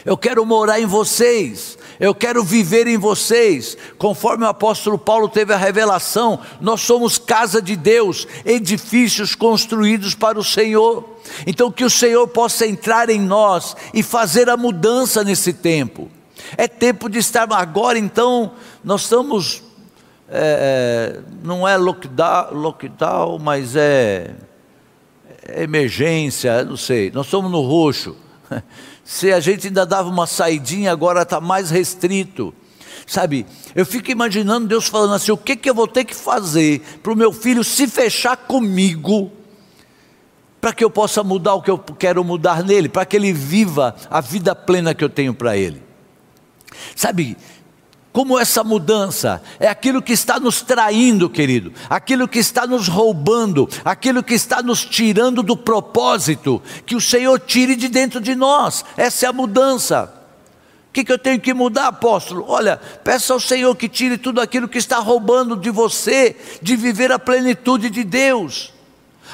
eu 0.05 0.17
quero 0.17 0.45
morar 0.45 0.81
em 0.81 0.85
vocês, 0.85 1.77
eu 1.99 2.13
quero 2.13 2.43
viver 2.43 2.87
em 2.87 2.97
vocês. 2.97 3.77
Conforme 3.97 4.43
o 4.43 4.49
apóstolo 4.49 4.97
Paulo 4.97 5.29
teve 5.29 5.53
a 5.53 5.57
revelação, 5.57 6.39
nós 6.59 6.81
somos 6.81 7.17
casa 7.17 7.61
de 7.61 7.75
Deus, 7.75 8.27
edifícios 8.45 9.35
construídos 9.35 10.13
para 10.13 10.37
o 10.37 10.43
Senhor. 10.43 11.09
Então, 11.47 11.71
que 11.71 11.85
o 11.85 11.89
Senhor 11.89 12.27
possa 12.27 12.67
entrar 12.67 13.09
em 13.09 13.19
nós 13.19 13.75
e 13.93 14.03
fazer 14.03 14.49
a 14.49 14.57
mudança 14.57 15.23
nesse 15.23 15.53
tempo. 15.53 16.09
É 16.57 16.67
tempo 16.67 17.09
de 17.09 17.19
estar 17.19 17.51
agora, 17.53 17.97
então, 17.97 18.51
nós 18.83 19.03
estamos. 19.03 19.63
É, 20.29 21.19
é 21.19 21.33
não 21.43 21.67
é 21.67 21.77
lockdown, 21.77 22.53
lockdown 22.53 23.39
mas 23.39 23.75
é, 23.75 24.31
é 25.47 25.63
emergência, 25.63 26.63
não 26.65 26.75
sei. 26.77 27.09
Nós 27.11 27.27
estamos 27.27 27.49
no 27.49 27.61
roxo. 27.61 28.17
Se 29.03 29.31
a 29.33 29.39
gente 29.39 29.67
ainda 29.67 29.85
dava 29.85 30.09
uma 30.09 30.25
saidinha, 30.25 30.91
agora 30.91 31.23
está 31.23 31.41
mais 31.41 31.69
restrito. 31.69 32.53
Sabe, 33.05 33.45
eu 33.75 33.85
fico 33.85 34.11
imaginando 34.11 34.67
Deus 34.67 34.87
falando 34.87 35.13
assim: 35.13 35.31
o 35.31 35.37
que, 35.37 35.55
que 35.55 35.69
eu 35.69 35.75
vou 35.75 35.87
ter 35.87 36.05
que 36.05 36.15
fazer 36.15 36.79
para 37.01 37.11
o 37.11 37.15
meu 37.15 37.33
filho 37.33 37.63
se 37.63 37.87
fechar 37.87 38.37
comigo, 38.37 39.31
para 40.61 40.73
que 40.73 40.83
eu 40.83 40.89
possa 40.89 41.21
mudar 41.23 41.55
o 41.55 41.61
que 41.61 41.69
eu 41.69 41.77
quero 41.77 42.23
mudar 42.23 42.63
nele, 42.63 42.87
para 42.87 43.05
que 43.05 43.17
ele 43.17 43.33
viva 43.33 43.95
a 44.09 44.21
vida 44.21 44.55
plena 44.55 44.93
que 44.93 45.03
eu 45.03 45.09
tenho 45.09 45.33
para 45.33 45.57
ele. 45.57 45.83
Sabe, 46.95 47.37
como 48.13 48.39
essa 48.39 48.63
mudança 48.63 49.41
é 49.59 49.67
aquilo 49.67 49.99
que 49.99 50.13
está 50.13 50.39
nos 50.39 50.61
traindo, 50.61 51.27
querido, 51.27 51.73
aquilo 51.89 52.27
que 52.27 52.37
está 52.37 52.67
nos 52.67 52.87
roubando, 52.87 53.67
aquilo 53.83 54.21
que 54.21 54.35
está 54.35 54.61
nos 54.61 54.85
tirando 54.85 55.41
do 55.41 55.57
propósito, 55.57 56.61
que 56.85 56.95
o 56.95 57.01
Senhor 57.01 57.39
tire 57.39 57.75
de 57.75 57.89
dentro 57.89 58.21
de 58.21 58.35
nós, 58.35 58.85
essa 58.95 59.25
é 59.25 59.29
a 59.29 59.33
mudança. 59.33 60.13
O 60.89 60.93
que, 60.93 61.03
que 61.03 61.11
eu 61.11 61.17
tenho 61.17 61.41
que 61.41 61.55
mudar, 61.55 61.87
apóstolo? 61.87 62.45
Olha, 62.47 62.77
peça 63.03 63.33
ao 63.33 63.39
Senhor 63.39 63.75
que 63.75 63.89
tire 63.89 64.15
tudo 64.15 64.39
aquilo 64.39 64.69
que 64.69 64.77
está 64.77 64.99
roubando 64.99 65.55
de 65.55 65.71
você, 65.71 66.35
de 66.61 66.75
viver 66.75 67.11
a 67.11 67.17
plenitude 67.17 67.89
de 67.89 68.03
Deus 68.03 68.71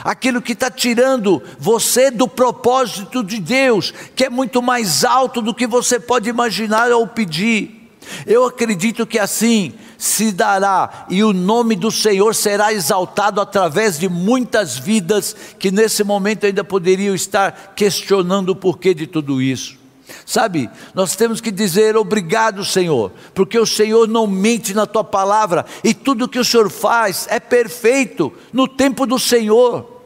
aquilo 0.01 0.41
que 0.41 0.53
está 0.53 0.71
tirando 0.71 1.43
você 1.59 2.09
do 2.09 2.25
propósito 2.25 3.21
de 3.21 3.37
Deus, 3.37 3.93
que 4.15 4.23
é 4.23 4.29
muito 4.29 4.61
mais 4.61 5.03
alto 5.03 5.41
do 5.41 5.53
que 5.53 5.67
você 5.67 5.99
pode 5.99 6.29
imaginar 6.29 6.89
ou 6.93 7.05
pedir. 7.05 7.78
Eu 8.25 8.45
acredito 8.45 9.05
que 9.05 9.19
assim 9.19 9.73
se 9.97 10.31
dará 10.31 11.05
e 11.09 11.23
o 11.23 11.33
nome 11.33 11.75
do 11.75 11.91
Senhor 11.91 12.33
será 12.33 12.73
exaltado 12.73 13.41
através 13.41 13.99
de 13.99 14.07
muitas 14.07 14.77
vidas 14.77 15.35
que 15.57 15.71
nesse 15.71 16.03
momento 16.03 16.45
ainda 16.45 16.63
poderiam 16.63 17.13
estar 17.13 17.73
questionando 17.75 18.49
o 18.49 18.55
porquê 18.55 18.93
de 18.93 19.05
tudo 19.05 19.41
isso. 19.41 19.77
Sabe, 20.25 20.69
nós 20.93 21.15
temos 21.15 21.41
que 21.41 21.51
dizer 21.51 21.95
obrigado, 21.95 22.63
Senhor, 22.65 23.11
porque 23.33 23.59
o 23.59 23.65
Senhor 23.65 24.07
não 24.07 24.25
mente 24.25 24.73
na 24.73 24.85
tua 24.85 25.03
palavra 25.03 25.65
e 25.83 25.93
tudo 25.93 26.27
que 26.27 26.39
o 26.39 26.45
Senhor 26.45 26.69
faz 26.69 27.27
é 27.29 27.39
perfeito 27.39 28.33
no 28.51 28.67
tempo 28.67 29.05
do 29.05 29.19
Senhor. 29.19 29.98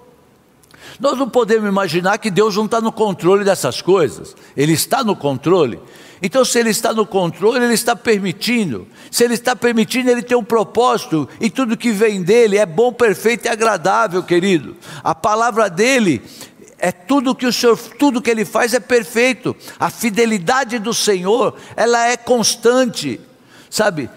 Nós 1.04 1.20
não 1.20 1.28
podemos 1.28 1.68
imaginar 1.68 2.18
que 2.18 2.32
Deus 2.32 2.56
não 2.56 2.63
está 2.63 2.80
no 2.80 2.89
controle 2.89 3.44
dessas 3.44 3.82
coisas, 3.82 4.34
Ele 4.56 4.72
está 4.72 5.04
no 5.04 5.18
controle. 5.18 5.78
Então, 6.22 6.46
se 6.46 6.58
Ele 6.58 6.70
está 6.70 6.94
no 6.94 7.06
controle, 7.06 7.62
Ele 7.62 7.74
está 7.74 7.94
permitindo. 7.94 8.88
Se 9.12 9.26
Ele 9.26 9.34
está 9.34 9.54
permitindo, 9.54 10.10
Ele 10.10 10.22
tem 10.22 10.38
um 10.38 10.44
propósito, 10.46 11.28
e 11.42 11.50
tudo 11.50 11.76
que 11.76 11.92
vem 11.92 12.24
dele 12.24 12.58
é 12.58 12.66
bom, 12.66 12.94
perfeito 12.94 13.48
e 13.48 13.50
agradável, 13.50 14.24
querido. 14.24 14.78
A 15.04 15.13
palavra 15.13 15.70
dele 15.70 16.22
é 16.78 16.89
tudo 16.89 17.36
que 17.36 17.46
o 17.46 17.52
Senhor, 17.52 17.78
tudo 18.00 18.22
que 18.22 18.32
Ele 18.32 18.46
faz 18.46 18.74
é 18.74 18.80
perfeito. 18.80 19.54
A 19.78 19.89
fidelidade 19.89 20.80
do 20.80 20.94
Senhor, 20.94 21.58
ela 21.76 22.08
é 22.08 22.16
constante, 22.16 23.20
sabe? 23.70 24.10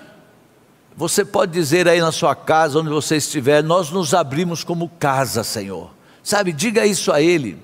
Você 0.97 1.25
pode 1.25 1.51
dizer 1.51 1.89
aí 1.89 2.01
na 2.01 2.13
sua 2.13 2.37
casa, 2.37 2.79
onde 2.79 2.91
você 2.91 3.17
estiver, 3.17 3.61
nós 3.61 3.91
nos 3.91 4.15
abrimos 4.15 4.63
como 4.63 4.89
casa, 5.01 5.43
Senhor. 5.43 5.96
Sabe, 6.27 6.53
diga 6.53 6.85
isso 6.85 7.13
a 7.13 7.23
Ele. 7.23 7.57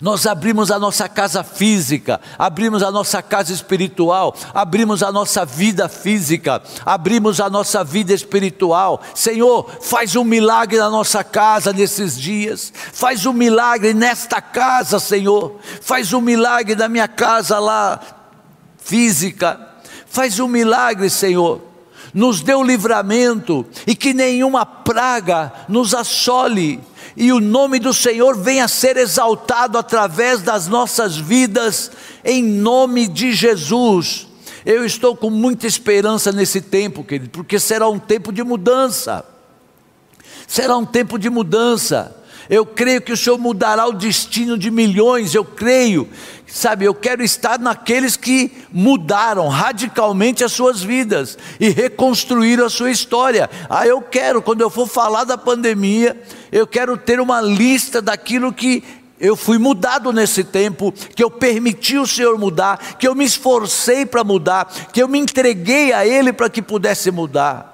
Nós 0.00 0.26
abrimos 0.26 0.72
a 0.72 0.80
nossa 0.80 1.08
casa 1.08 1.44
física, 1.44 2.20
abrimos 2.36 2.82
a 2.82 2.90
nossa 2.90 3.22
casa 3.22 3.52
espiritual, 3.52 4.34
abrimos 4.52 5.00
a 5.00 5.12
nossa 5.12 5.44
vida 5.44 5.88
física, 5.88 6.60
abrimos 6.84 7.40
a 7.40 7.48
nossa 7.48 7.84
vida 7.84 8.12
espiritual. 8.12 9.00
Senhor, 9.14 9.70
faz 9.80 10.16
um 10.16 10.24
milagre 10.24 10.76
na 10.76 10.90
nossa 10.90 11.22
casa 11.22 11.72
nesses 11.72 12.20
dias, 12.20 12.72
faz 12.74 13.26
um 13.26 13.32
milagre 13.32 13.94
nesta 13.94 14.40
casa, 14.40 14.98
Senhor, 14.98 15.60
faz 15.80 16.12
um 16.12 16.20
milagre 16.20 16.74
na 16.74 16.88
minha 16.88 17.06
casa 17.06 17.60
lá 17.60 18.00
física, 18.76 19.68
faz 20.04 20.40
um 20.40 20.48
milagre, 20.48 21.08
Senhor. 21.08 21.71
Nos 22.12 22.42
o 22.42 22.62
livramento 22.62 23.64
e 23.86 23.94
que 23.94 24.12
nenhuma 24.12 24.66
praga 24.66 25.52
nos 25.68 25.94
assole 25.94 26.80
e 27.16 27.32
o 27.32 27.40
nome 27.40 27.78
do 27.78 27.92
Senhor 27.92 28.36
venha 28.36 28.64
a 28.64 28.68
ser 28.68 28.96
exaltado 28.96 29.76
através 29.76 30.42
das 30.42 30.66
nossas 30.66 31.16
vidas, 31.16 31.90
em 32.24 32.42
nome 32.42 33.06
de 33.06 33.32
Jesus. 33.32 34.28
Eu 34.64 34.84
estou 34.84 35.16
com 35.16 35.28
muita 35.28 35.66
esperança 35.66 36.32
nesse 36.32 36.60
tempo, 36.60 37.04
querido, 37.04 37.30
porque 37.30 37.58
será 37.58 37.88
um 37.88 37.98
tempo 37.98 38.32
de 38.32 38.42
mudança. 38.42 39.24
Será 40.46 40.76
um 40.76 40.86
tempo 40.86 41.18
de 41.18 41.28
mudança. 41.28 42.16
Eu 42.48 42.66
creio 42.66 43.00
que 43.00 43.12
o 43.12 43.16
Senhor 43.16 43.38
mudará 43.38 43.86
o 43.86 43.92
destino 43.92 44.56
de 44.58 44.70
milhões, 44.70 45.34
eu 45.34 45.44
creio. 45.44 46.08
Sabe, 46.46 46.84
eu 46.84 46.94
quero 46.94 47.22
estar 47.22 47.58
naqueles 47.58 48.14
que 48.14 48.52
mudaram 48.70 49.48
radicalmente 49.48 50.44
as 50.44 50.52
suas 50.52 50.82
vidas 50.82 51.38
e 51.58 51.70
reconstruíram 51.70 52.66
a 52.66 52.70
sua 52.70 52.90
história. 52.90 53.48
Ah, 53.70 53.86
eu 53.86 54.02
quero, 54.02 54.42
quando 54.42 54.60
eu 54.60 54.68
for 54.68 54.86
falar 54.86 55.24
da 55.24 55.38
pandemia, 55.38 56.20
eu 56.50 56.66
quero 56.66 56.96
ter 56.98 57.20
uma 57.20 57.40
lista 57.40 58.02
daquilo 58.02 58.52
que 58.52 58.84
eu 59.18 59.36
fui 59.36 59.56
mudado 59.56 60.12
nesse 60.12 60.42
tempo, 60.42 60.92
que 61.14 61.22
eu 61.22 61.30
permiti 61.30 61.96
o 61.96 62.06
Senhor 62.06 62.36
mudar, 62.36 62.96
que 62.98 63.06
eu 63.06 63.14
me 63.14 63.24
esforcei 63.24 64.04
para 64.04 64.24
mudar, 64.24 64.70
que 64.92 65.00
eu 65.00 65.06
me 65.06 65.18
entreguei 65.18 65.92
a 65.92 66.04
Ele 66.04 66.32
para 66.32 66.50
que 66.50 66.60
pudesse 66.60 67.10
mudar. 67.10 67.71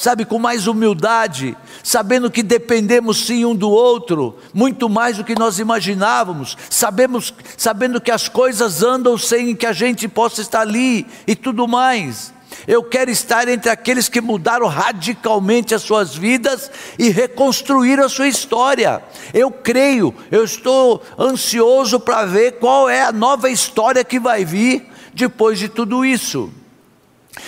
Sabe, 0.00 0.24
com 0.24 0.38
mais 0.38 0.66
humildade, 0.66 1.54
sabendo 1.84 2.30
que 2.30 2.42
dependemos 2.42 3.26
sim 3.26 3.44
um 3.44 3.54
do 3.54 3.68
outro, 3.68 4.38
muito 4.54 4.88
mais 4.88 5.18
do 5.18 5.24
que 5.24 5.38
nós 5.38 5.58
imaginávamos, 5.58 6.56
sabemos, 6.70 7.34
sabendo 7.54 8.00
que 8.00 8.10
as 8.10 8.26
coisas 8.26 8.82
andam 8.82 9.18
sem 9.18 9.54
que 9.54 9.66
a 9.66 9.74
gente 9.74 10.08
possa 10.08 10.40
estar 10.40 10.62
ali 10.62 11.06
e 11.26 11.36
tudo 11.36 11.68
mais. 11.68 12.32
Eu 12.66 12.82
quero 12.82 13.10
estar 13.10 13.46
entre 13.46 13.68
aqueles 13.68 14.08
que 14.08 14.22
mudaram 14.22 14.68
radicalmente 14.68 15.74
as 15.74 15.82
suas 15.82 16.16
vidas 16.16 16.70
e 16.98 17.10
reconstruíram 17.10 18.06
a 18.06 18.08
sua 18.08 18.26
história. 18.26 19.02
Eu 19.34 19.50
creio, 19.50 20.14
eu 20.30 20.44
estou 20.44 21.02
ansioso 21.18 22.00
para 22.00 22.24
ver 22.24 22.52
qual 22.52 22.88
é 22.88 23.02
a 23.02 23.12
nova 23.12 23.50
história 23.50 24.02
que 24.02 24.18
vai 24.18 24.46
vir 24.46 24.90
depois 25.12 25.58
de 25.58 25.68
tudo 25.68 26.06
isso. 26.06 26.50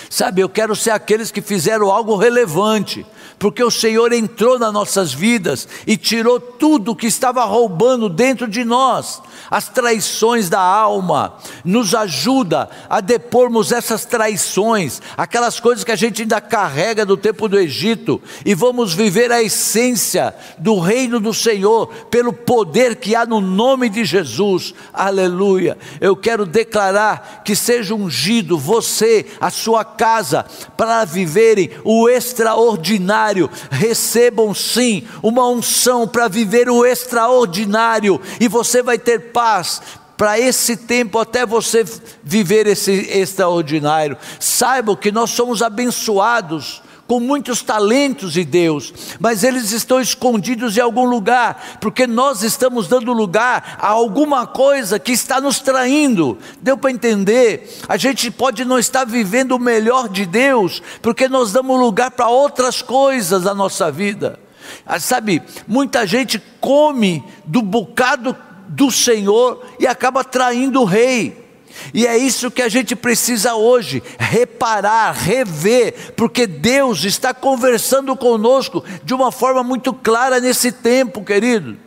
Sabe, 0.09 0.41
eu 0.41 0.49
quero 0.49 0.75
ser 0.75 0.91
aqueles 0.91 1.31
que 1.31 1.41
fizeram 1.41 1.89
algo 1.89 2.15
relevante, 2.15 3.05
porque 3.39 3.63
o 3.63 3.71
Senhor 3.71 4.13
entrou 4.13 4.57
nas 4.57 4.71
nossas 4.71 5.13
vidas 5.13 5.67
e 5.85 5.97
tirou 5.97 6.39
tudo 6.39 6.95
que 6.95 7.07
estava 7.07 7.43
roubando 7.43 8.07
dentro 8.07 8.47
de 8.47 8.63
nós, 8.63 9.21
as 9.49 9.67
traições 9.67 10.49
da 10.49 10.61
alma, 10.61 11.35
nos 11.63 11.93
ajuda 11.93 12.69
a 12.89 13.01
depormos 13.01 13.71
essas 13.71 14.05
traições, 14.05 15.01
aquelas 15.17 15.59
coisas 15.59 15.83
que 15.83 15.91
a 15.91 15.95
gente 15.95 16.21
ainda 16.21 16.39
carrega 16.39 17.05
do 17.05 17.17
tempo 17.17 17.47
do 17.47 17.59
Egito, 17.59 18.21
e 18.45 18.53
vamos 18.53 18.93
viver 18.93 19.31
a 19.31 19.41
essência 19.41 20.33
do 20.57 20.79
reino 20.79 21.19
do 21.19 21.33
Senhor, 21.33 21.87
pelo 22.09 22.31
poder 22.31 22.95
que 22.95 23.15
há 23.15 23.25
no 23.25 23.41
nome 23.41 23.89
de 23.89 24.05
Jesus, 24.05 24.73
aleluia. 24.93 25.77
Eu 25.99 26.15
quero 26.15 26.45
declarar 26.45 27.41
que 27.43 27.55
seja 27.55 27.95
ungido 27.95 28.57
você, 28.57 29.25
a 29.41 29.49
sua 29.49 29.82
casa, 29.83 30.45
para 30.75 31.05
viverem 31.05 31.71
o 31.83 32.09
extraordinário, 32.09 33.49
recebam 33.69 34.53
sim 34.53 35.07
uma 35.21 35.47
unção 35.47 36.07
para 36.07 36.27
viver 36.27 36.69
o 36.69 36.85
extraordinário, 36.85 38.19
e 38.39 38.47
você 38.47 38.81
vai 38.81 38.97
ter 38.97 39.31
paz 39.31 39.81
para 40.17 40.39
esse 40.39 40.77
tempo 40.77 41.19
até 41.19 41.45
você 41.45 41.83
viver 42.23 42.67
esse 42.67 42.91
extraordinário. 42.91 44.17
Saibam 44.39 44.95
que 44.95 45.11
nós 45.11 45.31
somos 45.31 45.61
abençoados 45.61 46.81
com 47.13 47.19
muitos 47.19 47.61
talentos 47.61 48.33
de 48.33 48.43
Deus, 48.43 48.91
mas 49.19 49.43
eles 49.43 49.71
estão 49.71 50.01
escondidos 50.01 50.75
em 50.75 50.81
algum 50.81 51.05
lugar, 51.05 51.77
porque 51.79 52.07
nós 52.07 52.41
estamos 52.41 52.87
dando 52.87 53.13
lugar 53.13 53.77
a 53.79 53.89
alguma 53.89 54.47
coisa 54.47 54.97
que 54.97 55.11
está 55.11 55.39
nos 55.39 55.59
traindo. 55.59 56.39
Deu 56.59 56.75
para 56.75 56.89
entender? 56.89 57.79
A 57.87 57.97
gente 57.97 58.31
pode 58.31 58.65
não 58.65 58.79
estar 58.79 59.05
vivendo 59.05 59.51
o 59.51 59.59
melhor 59.59 60.09
de 60.09 60.25
Deus, 60.25 60.81
porque 61.03 61.29
nós 61.29 61.51
damos 61.51 61.79
lugar 61.79 62.09
para 62.09 62.29
outras 62.29 62.81
coisas 62.81 63.43
na 63.43 63.53
nossa 63.53 63.91
vida. 63.91 64.39
Ah, 64.83 64.99
sabe, 64.99 65.43
muita 65.67 66.07
gente 66.07 66.41
come 66.59 67.23
do 67.45 67.61
bocado 67.61 68.35
do 68.69 68.89
Senhor 68.89 69.63
e 69.79 69.85
acaba 69.85 70.23
traindo 70.23 70.81
o 70.81 70.85
rei. 70.85 71.42
E 71.93 72.05
é 72.07 72.17
isso 72.17 72.51
que 72.51 72.61
a 72.61 72.69
gente 72.69 72.95
precisa 72.95 73.55
hoje, 73.55 74.01
reparar, 74.19 75.11
rever, 75.11 76.13
porque 76.15 76.45
Deus 76.45 77.03
está 77.03 77.33
conversando 77.33 78.15
conosco 78.15 78.83
de 79.03 79.13
uma 79.13 79.31
forma 79.31 79.63
muito 79.63 79.93
clara 79.93 80.39
nesse 80.39 80.71
tempo, 80.71 81.23
querido. 81.23 81.77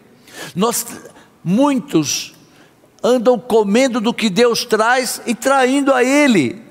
Nós 0.55 0.87
muitos 1.43 2.35
andam 3.03 3.39
comendo 3.39 4.01
do 4.01 4.13
que 4.13 4.29
Deus 4.29 4.65
traz 4.65 5.21
e 5.27 5.35
traindo 5.35 5.93
a 5.93 6.03
ele. 6.03 6.63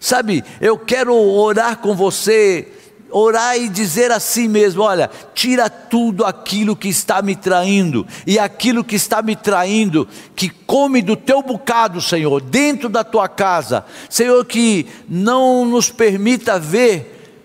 Sabe, 0.00 0.44
eu 0.60 0.78
quero 0.78 1.14
orar 1.14 1.78
com 1.78 1.94
você 1.94 2.68
orar 3.14 3.56
e 3.56 3.68
dizer 3.68 4.10
a 4.10 4.18
si 4.18 4.48
mesmo: 4.48 4.82
olha, 4.82 5.08
tira 5.32 5.70
tudo 5.70 6.24
aquilo 6.24 6.74
que 6.74 6.88
está 6.88 7.22
me 7.22 7.36
traindo, 7.36 8.06
e 8.26 8.38
aquilo 8.38 8.82
que 8.82 8.96
está 8.96 9.22
me 9.22 9.36
traindo, 9.36 10.08
que 10.34 10.50
come 10.50 11.00
do 11.00 11.16
teu 11.16 11.40
bocado, 11.40 12.00
Senhor, 12.00 12.40
dentro 12.42 12.88
da 12.88 13.04
tua 13.04 13.28
casa, 13.28 13.84
Senhor, 14.10 14.44
que 14.44 14.86
não 15.08 15.64
nos 15.64 15.90
permita 15.90 16.58
ver, 16.58 17.38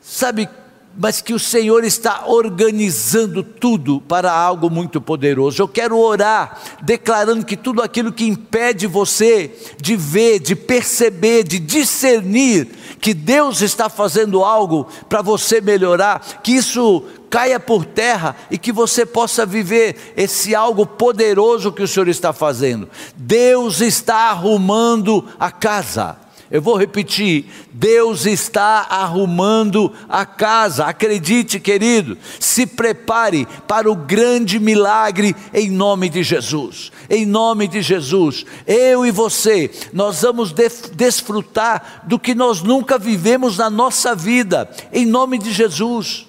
sabe, 0.00 0.48
mas 0.96 1.20
que 1.20 1.34
o 1.34 1.38
Senhor 1.38 1.84
está 1.84 2.24
organizando 2.26 3.42
tudo 3.42 4.00
para 4.00 4.32
algo 4.32 4.70
muito 4.70 5.00
poderoso. 5.00 5.60
Eu 5.60 5.68
quero 5.68 5.98
orar, 5.98 6.60
declarando 6.82 7.44
que 7.44 7.56
tudo 7.56 7.82
aquilo 7.82 8.12
que 8.12 8.24
impede 8.24 8.86
você 8.86 9.54
de 9.80 9.96
ver, 9.96 10.38
de 10.40 10.54
perceber, 10.54 11.44
de 11.44 11.58
discernir 11.58 12.68
que 13.00 13.12
Deus 13.12 13.60
está 13.60 13.88
fazendo 13.88 14.44
algo 14.44 14.86
para 15.08 15.20
você 15.20 15.60
melhorar, 15.60 16.40
que 16.42 16.52
isso 16.52 17.04
caia 17.28 17.58
por 17.58 17.84
terra 17.84 18.36
e 18.50 18.56
que 18.56 18.70
você 18.70 19.04
possa 19.04 19.44
viver 19.44 20.14
esse 20.16 20.54
algo 20.54 20.86
poderoso 20.86 21.72
que 21.72 21.82
o 21.82 21.88
Senhor 21.88 22.08
está 22.08 22.32
fazendo. 22.32 22.88
Deus 23.16 23.80
está 23.80 24.30
arrumando 24.30 25.26
a 25.38 25.50
casa. 25.50 26.23
Eu 26.50 26.60
vou 26.60 26.76
repetir: 26.76 27.46
Deus 27.72 28.26
está 28.26 28.86
arrumando 28.90 29.92
a 30.08 30.26
casa. 30.26 30.84
Acredite, 30.84 31.58
querido, 31.58 32.18
se 32.38 32.66
prepare 32.66 33.46
para 33.66 33.90
o 33.90 33.96
grande 33.96 34.60
milagre 34.60 35.34
em 35.52 35.70
nome 35.70 36.08
de 36.08 36.22
Jesus. 36.22 36.92
Em 37.08 37.24
nome 37.24 37.66
de 37.66 37.82
Jesus, 37.82 38.44
eu 38.66 39.04
e 39.06 39.10
você, 39.10 39.70
nós 39.92 40.22
vamos 40.22 40.54
desfrutar 40.92 42.02
do 42.04 42.18
que 42.18 42.34
nós 42.34 42.62
nunca 42.62 42.98
vivemos 42.98 43.58
na 43.58 43.68
nossa 43.70 44.14
vida, 44.14 44.70
em 44.92 45.06
nome 45.06 45.38
de 45.38 45.52
Jesus. 45.52 46.26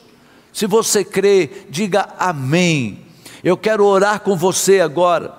Se 0.51 0.65
você 0.65 1.03
crê, 1.03 1.49
diga 1.69 2.09
amém. 2.17 2.99
Eu 3.43 3.57
quero 3.57 3.85
orar 3.85 4.21
com 4.21 4.35
você 4.35 4.79
agora. 4.79 5.35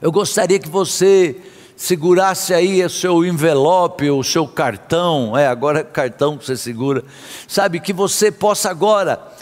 Eu 0.00 0.12
gostaria 0.12 0.58
que 0.58 0.68
você 0.68 1.36
segurasse 1.76 2.54
aí 2.54 2.82
o 2.82 2.88
seu 2.88 3.24
envelope, 3.24 4.10
o 4.10 4.24
seu 4.24 4.48
cartão, 4.48 5.36
é 5.36 5.46
agora 5.46 5.80
é 5.80 5.84
cartão 5.84 6.38
que 6.38 6.46
você 6.46 6.56
segura, 6.56 7.04
sabe, 7.46 7.78
que 7.78 7.92
você 7.92 8.32
possa 8.32 8.70
agora 8.70 9.35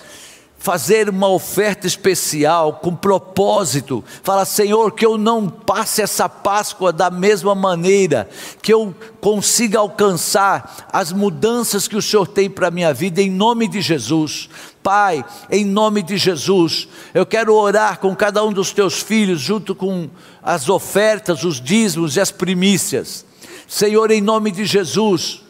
fazer 0.64 1.10
uma 1.10 1.28
oferta 1.28 1.86
especial 1.86 2.80
com 2.82 2.96
propósito. 2.96 4.02
Fala, 4.22 4.46
Senhor, 4.46 4.92
que 4.92 5.04
eu 5.04 5.18
não 5.18 5.46
passe 5.46 6.00
essa 6.00 6.26
Páscoa 6.26 6.90
da 6.90 7.10
mesma 7.10 7.54
maneira, 7.54 8.30
que 8.62 8.72
eu 8.72 8.94
consiga 9.20 9.78
alcançar 9.78 10.88
as 10.90 11.12
mudanças 11.12 11.86
que 11.86 11.98
o 11.98 12.00
Senhor 12.00 12.26
tem 12.26 12.48
para 12.48 12.68
a 12.68 12.70
minha 12.70 12.94
vida, 12.94 13.20
em 13.20 13.30
nome 13.30 13.68
de 13.68 13.82
Jesus. 13.82 14.48
Pai, 14.82 15.22
em 15.50 15.66
nome 15.66 16.02
de 16.02 16.16
Jesus, 16.16 16.88
eu 17.12 17.26
quero 17.26 17.54
orar 17.54 18.00
com 18.00 18.16
cada 18.16 18.42
um 18.42 18.50
dos 18.50 18.72
teus 18.72 19.02
filhos, 19.02 19.42
junto 19.42 19.74
com 19.74 20.08
as 20.42 20.70
ofertas, 20.70 21.44
os 21.44 21.60
dízimos 21.60 22.16
e 22.16 22.22
as 22.22 22.30
primícias. 22.30 23.26
Senhor, 23.68 24.10
em 24.10 24.22
nome 24.22 24.50
de 24.50 24.64
Jesus, 24.64 25.42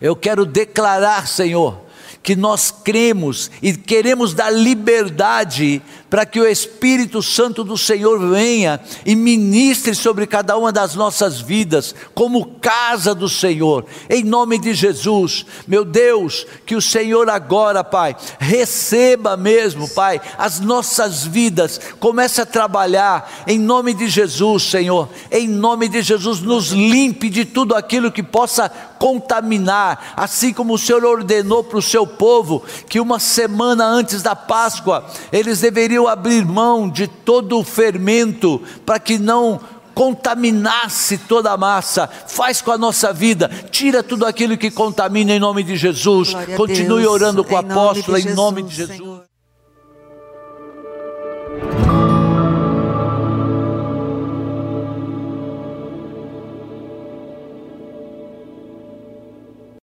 eu 0.00 0.14
quero 0.14 0.46
declarar, 0.46 1.26
Senhor, 1.26 1.83
que 2.24 2.34
nós 2.34 2.74
cremos 2.82 3.50
e 3.60 3.74
queremos 3.74 4.32
dar 4.32 4.48
liberdade 4.50 5.82
para 6.08 6.24
que 6.24 6.40
o 6.40 6.46
Espírito 6.46 7.22
Santo 7.22 7.62
do 7.62 7.76
Senhor 7.76 8.18
venha 8.30 8.80
e 9.04 9.14
ministre 9.14 9.94
sobre 9.94 10.26
cada 10.26 10.56
uma 10.56 10.72
das 10.72 10.94
nossas 10.94 11.40
vidas, 11.40 11.94
como 12.14 12.46
casa 12.62 13.14
do 13.14 13.28
Senhor, 13.28 13.84
em 14.08 14.24
nome 14.24 14.58
de 14.58 14.72
Jesus, 14.72 15.44
meu 15.66 15.84
Deus, 15.84 16.46
que 16.64 16.74
o 16.74 16.80
Senhor 16.80 17.28
agora, 17.28 17.84
Pai, 17.84 18.16
receba 18.38 19.36
mesmo, 19.36 19.86
Pai, 19.88 20.18
as 20.38 20.60
nossas 20.60 21.26
vidas, 21.26 21.78
comece 22.00 22.40
a 22.40 22.46
trabalhar, 22.46 23.44
em 23.46 23.58
nome 23.58 23.92
de 23.92 24.08
Jesus, 24.08 24.62
Senhor, 24.62 25.10
em 25.30 25.46
nome 25.46 25.88
de 25.88 26.00
Jesus, 26.00 26.40
nos 26.40 26.68
limpe 26.68 27.28
de 27.28 27.44
tudo 27.44 27.74
aquilo 27.74 28.10
que 28.10 28.22
possa 28.22 28.70
contaminar, 29.04 30.14
assim 30.16 30.50
como 30.50 30.72
o 30.72 30.78
Senhor 30.78 31.04
ordenou 31.04 31.62
para 31.62 31.76
o 31.76 31.82
seu 31.82 32.06
povo 32.06 32.62
que 32.88 32.98
uma 32.98 33.18
semana 33.18 33.84
antes 33.84 34.22
da 34.22 34.34
Páscoa 34.34 35.04
eles 35.30 35.60
deveriam 35.60 36.08
abrir 36.08 36.42
mão 36.42 36.88
de 36.88 37.06
todo 37.06 37.58
o 37.58 37.62
fermento 37.62 38.62
para 38.86 38.98
que 38.98 39.18
não 39.18 39.60
contaminasse 39.94 41.18
toda 41.18 41.52
a 41.52 41.56
massa, 41.58 42.08
faz 42.26 42.62
com 42.62 42.72
a 42.72 42.78
nossa 42.78 43.12
vida, 43.12 43.50
tira 43.70 44.02
tudo 44.02 44.24
aquilo 44.24 44.56
que 44.56 44.70
contamina 44.70 45.34
em 45.34 45.38
nome 45.38 45.62
de 45.62 45.76
Jesus. 45.76 46.34
Continue 46.56 47.06
orando 47.06 47.44
com 47.44 47.54
o 47.54 47.58
apóstolo 47.58 48.16
em 48.16 48.34
nome 48.34 48.62
de 48.62 48.74
Jesus. 48.74 49.23